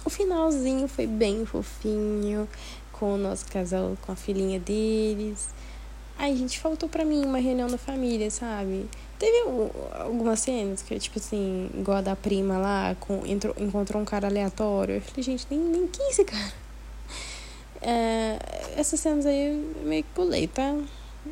o 0.05 0.11
finalzinho 0.11 0.89
foi 0.89 1.07
bem 1.07 1.45
fofinho 1.45 2.49
com 2.93 3.15
o 3.15 3.19
nosso 3.19 3.47
casal, 3.47 3.97
com 4.03 4.13
a 4.13 4.17
filhinha 4.17 4.59
deles. 4.59 5.49
Aí, 6.19 6.35
gente, 6.35 6.59
faltou 6.59 6.89
pra 6.89 7.05
mim 7.05 7.25
uma 7.25 7.39
reunião 7.39 7.69
da 7.69 7.77
família, 7.77 8.31
sabe? 8.31 8.89
Teve 9.19 9.37
algumas 9.99 10.41
cenas 10.41 10.83
que, 10.83 10.99
tipo 10.99 11.19
assim, 11.19 11.71
igual 11.75 11.99
a 11.99 12.01
da 12.01 12.17
prima 12.17 12.57
lá, 12.57 12.97
com, 13.01 13.27
entrou, 13.27 13.55
encontrou 13.59 14.01
um 14.01 14.05
cara 14.05 14.29
aleatório. 14.29 14.95
Eu 14.95 15.01
falei, 15.03 15.23
gente, 15.23 15.47
nem, 15.51 15.59
nem 15.59 15.87
quem 15.87 16.07
é 16.07 16.11
esse 16.11 16.25
cara? 16.25 16.66
É, 17.83 18.39
essas 18.77 19.01
cenas 19.01 19.27
aí 19.27 19.49
eu 19.49 19.85
meio 19.85 20.03
que 20.03 20.11
pulei, 20.15 20.47
tá? 20.47 20.77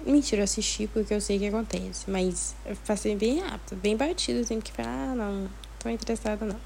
Mentira, 0.06 0.40
eu 0.40 0.44
assisti 0.44 0.86
porque 0.88 1.14
eu 1.14 1.20
sei 1.20 1.36
o 1.36 1.40
que 1.40 1.46
acontece. 1.46 2.10
Mas 2.10 2.54
eu 2.66 2.76
passei 2.86 3.14
bem 3.16 3.40
rápido, 3.40 3.76
bem 3.80 3.96
batido, 3.96 4.40
assim, 4.40 4.60
porque 4.60 4.72
ah, 4.82 5.14
não, 5.16 5.48
tô 5.78 5.88
interessada 5.88 6.44
não. 6.44 6.60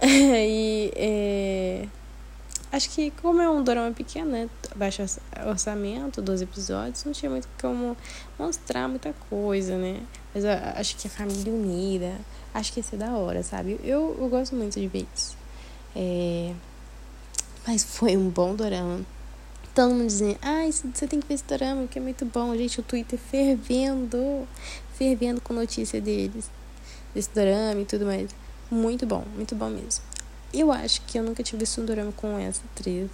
e 0.08 0.92
é, 0.96 1.86
Acho 2.72 2.88
que 2.90 3.10
como 3.10 3.40
é 3.40 3.50
um 3.50 3.64
drama 3.64 3.92
pequeno, 3.92 4.30
né? 4.30 4.48
Baixo 4.76 5.02
orçamento, 5.44 6.22
12 6.22 6.44
episódios, 6.44 7.04
não 7.04 7.12
tinha 7.12 7.28
muito 7.28 7.48
como 7.60 7.96
mostrar 8.38 8.86
muita 8.86 9.12
coisa, 9.28 9.76
né? 9.76 10.00
Mas 10.32 10.44
eu 10.44 10.50
acho 10.76 10.96
que 10.96 11.08
a 11.08 11.10
família 11.10 11.52
unida, 11.52 12.16
acho 12.54 12.72
que 12.72 12.78
ia 12.78 12.84
ser 12.84 12.96
da 12.96 13.10
hora, 13.16 13.42
sabe? 13.42 13.80
Eu, 13.82 14.16
eu 14.20 14.28
gosto 14.28 14.54
muito 14.54 14.78
de 14.78 14.86
ver 14.86 15.04
isso. 15.12 15.36
É... 15.96 16.54
Mas 17.66 17.84
foi 17.84 18.16
um 18.16 18.28
bom 18.28 18.54
dorama. 18.54 19.04
Todo 19.74 19.90
mundo 19.90 20.06
dizendo, 20.06 20.38
ah, 20.42 20.64
você 20.66 21.06
tem 21.06 21.20
que 21.20 21.28
ver 21.28 21.34
esse 21.34 21.44
dorama, 21.44 21.86
que 21.86 21.98
é 21.98 22.02
muito 22.02 22.24
bom. 22.24 22.56
Gente, 22.56 22.80
o 22.80 22.82
Twitter 22.82 23.18
fervendo, 23.18 24.48
fervendo 24.94 25.40
com 25.40 25.54
notícia 25.54 26.00
deles, 26.00 26.50
desse 27.14 27.30
dorama 27.34 27.80
e 27.80 27.84
tudo 27.84 28.06
mais. 28.06 28.30
Muito 28.70 29.06
bom, 29.06 29.24
muito 29.34 29.54
bom 29.54 29.68
mesmo. 29.68 30.02
Eu 30.52 30.72
acho 30.72 31.02
que 31.02 31.18
eu 31.18 31.22
nunca 31.22 31.42
tive 31.42 31.58
visto 31.58 31.80
um 31.80 31.84
drama 31.84 32.12
com 32.12 32.38
essa 32.38 32.62
atriz, 32.72 33.10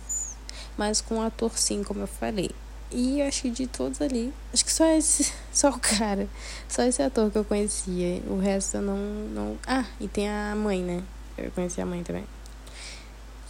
mas 0.77 1.01
com 1.01 1.17
um 1.17 1.23
ator 1.23 1.51
sim, 1.59 1.83
como 1.83 2.01
eu 2.01 2.07
falei. 2.07 2.51
E 2.91 3.21
eu 3.21 3.27
acho 3.27 3.43
que 3.43 3.51
de 3.51 3.67
todos 3.67 4.01
ali, 4.01 4.33
acho 4.55 4.65
que 4.65 4.73
só 4.73 4.87
esse, 4.87 5.33
só 5.53 5.71
o 5.71 5.79
cara, 5.79 6.29
só 6.69 6.83
esse 6.83 7.03
ator 7.03 7.31
que 7.31 7.37
eu 7.37 7.45
conhecia. 7.45 8.23
O 8.29 8.39
resto 8.39 8.77
eu 8.77 8.83
não, 8.83 8.97
não. 8.97 9.59
Ah, 9.67 9.85
e 10.01 10.09
tem 10.09 10.29
a 10.29 10.55
mãe, 10.55 10.83
né? 10.83 11.03
Eu 11.37 11.51
conheci 11.51 11.81
a 11.81 11.87
mãe 11.87 12.03
também. 12.03 12.25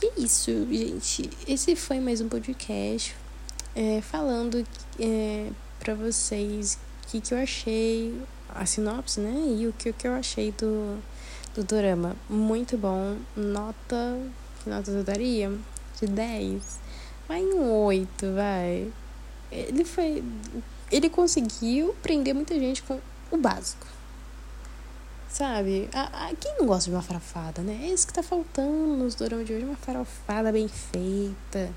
E 0.03 0.07
é 0.07 0.13
isso, 0.21 0.51
gente. 0.71 1.31
Esse 1.49 1.75
foi 1.75 2.01
mais 2.01 2.21
um 2.21 2.29
podcast 2.29 3.17
é, 3.75 4.01
falando 4.01 4.67
é, 5.01 5.51
pra 5.79 5.95
vocês 5.95 6.79
o 7.03 7.09
que, 7.09 7.21
que 7.21 7.33
eu 7.33 7.39
achei, 7.39 8.21
a 8.55 8.67
sinopse, 8.67 9.21
né? 9.21 9.57
E 9.59 9.67
o 9.67 9.73
que, 9.73 9.93
que 9.93 10.07
eu 10.07 10.13
achei 10.13 10.53
do 10.53 10.99
do 11.57 11.65
dorama. 11.65 12.15
Muito 12.29 12.77
bom. 12.77 13.17
Nota. 13.35 14.21
Que 14.63 14.71
nota 14.71 14.91
eu 14.91 15.03
daria? 15.03 15.51
De 15.99 16.07
10. 16.07 16.79
Vai 17.27 17.41
em 17.41 17.55
um 17.55 17.73
8, 17.85 18.35
vai. 18.35 18.93
Ele 19.51 19.85
foi. 19.85 20.23
Ele 20.93 21.09
conseguiu 21.09 21.97
prender 22.03 22.35
muita 22.35 22.55
gente 22.55 22.83
com 22.83 23.01
o 23.31 23.37
básico. 23.39 23.87
Sabe? 25.37 25.87
A, 25.93 26.29
a, 26.29 26.35
quem 26.35 26.57
não 26.59 26.67
gosta 26.67 26.89
de 26.89 26.97
uma 26.97 27.03
farofada, 27.03 27.61
né? 27.61 27.79
É 27.83 27.89
isso 27.89 28.07
que 28.07 28.13
tá 28.15 28.23
faltando 28.23 28.97
nos 28.97 29.15
doramas 29.15 29.47
de 29.47 29.53
hoje. 29.53 29.67
Uma 29.67 29.77
farofada 29.77 30.51
bem 30.51 30.67
feita. 30.67 31.71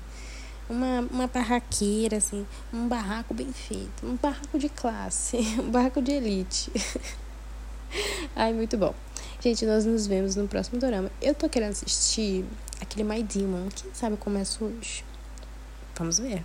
uma, 0.66 1.00
uma 1.10 1.26
barraqueira, 1.26 2.16
assim, 2.16 2.46
um 2.72 2.88
barraco 2.88 3.34
bem 3.34 3.52
feito, 3.52 4.06
um 4.06 4.16
barraco 4.16 4.58
de 4.58 4.70
classe, 4.70 5.36
um 5.60 5.70
barraco 5.70 6.00
de 6.00 6.10
elite. 6.10 6.72
Ai, 8.34 8.54
muito 8.54 8.78
bom. 8.78 8.94
Gente, 9.42 9.66
nós 9.66 9.84
nos 9.84 10.06
vemos 10.06 10.36
no 10.36 10.48
próximo 10.48 10.80
drama. 10.80 11.10
Eu 11.20 11.34
tô 11.34 11.46
querendo 11.46 11.72
assistir 11.72 12.46
aquele 12.80 13.04
My 13.04 13.22
Demon. 13.22 13.68
Quem 13.76 13.92
sabe 13.92 14.14
eu 14.14 14.18
começo 14.18 14.64
hoje? 14.64 15.04
Vamos 15.96 16.18
ver. 16.18 16.42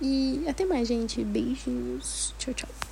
E 0.00 0.44
até 0.48 0.64
mais, 0.64 0.86
gente. 0.86 1.24
Beijinhos. 1.24 2.32
Tchau, 2.38 2.54
tchau. 2.54 2.91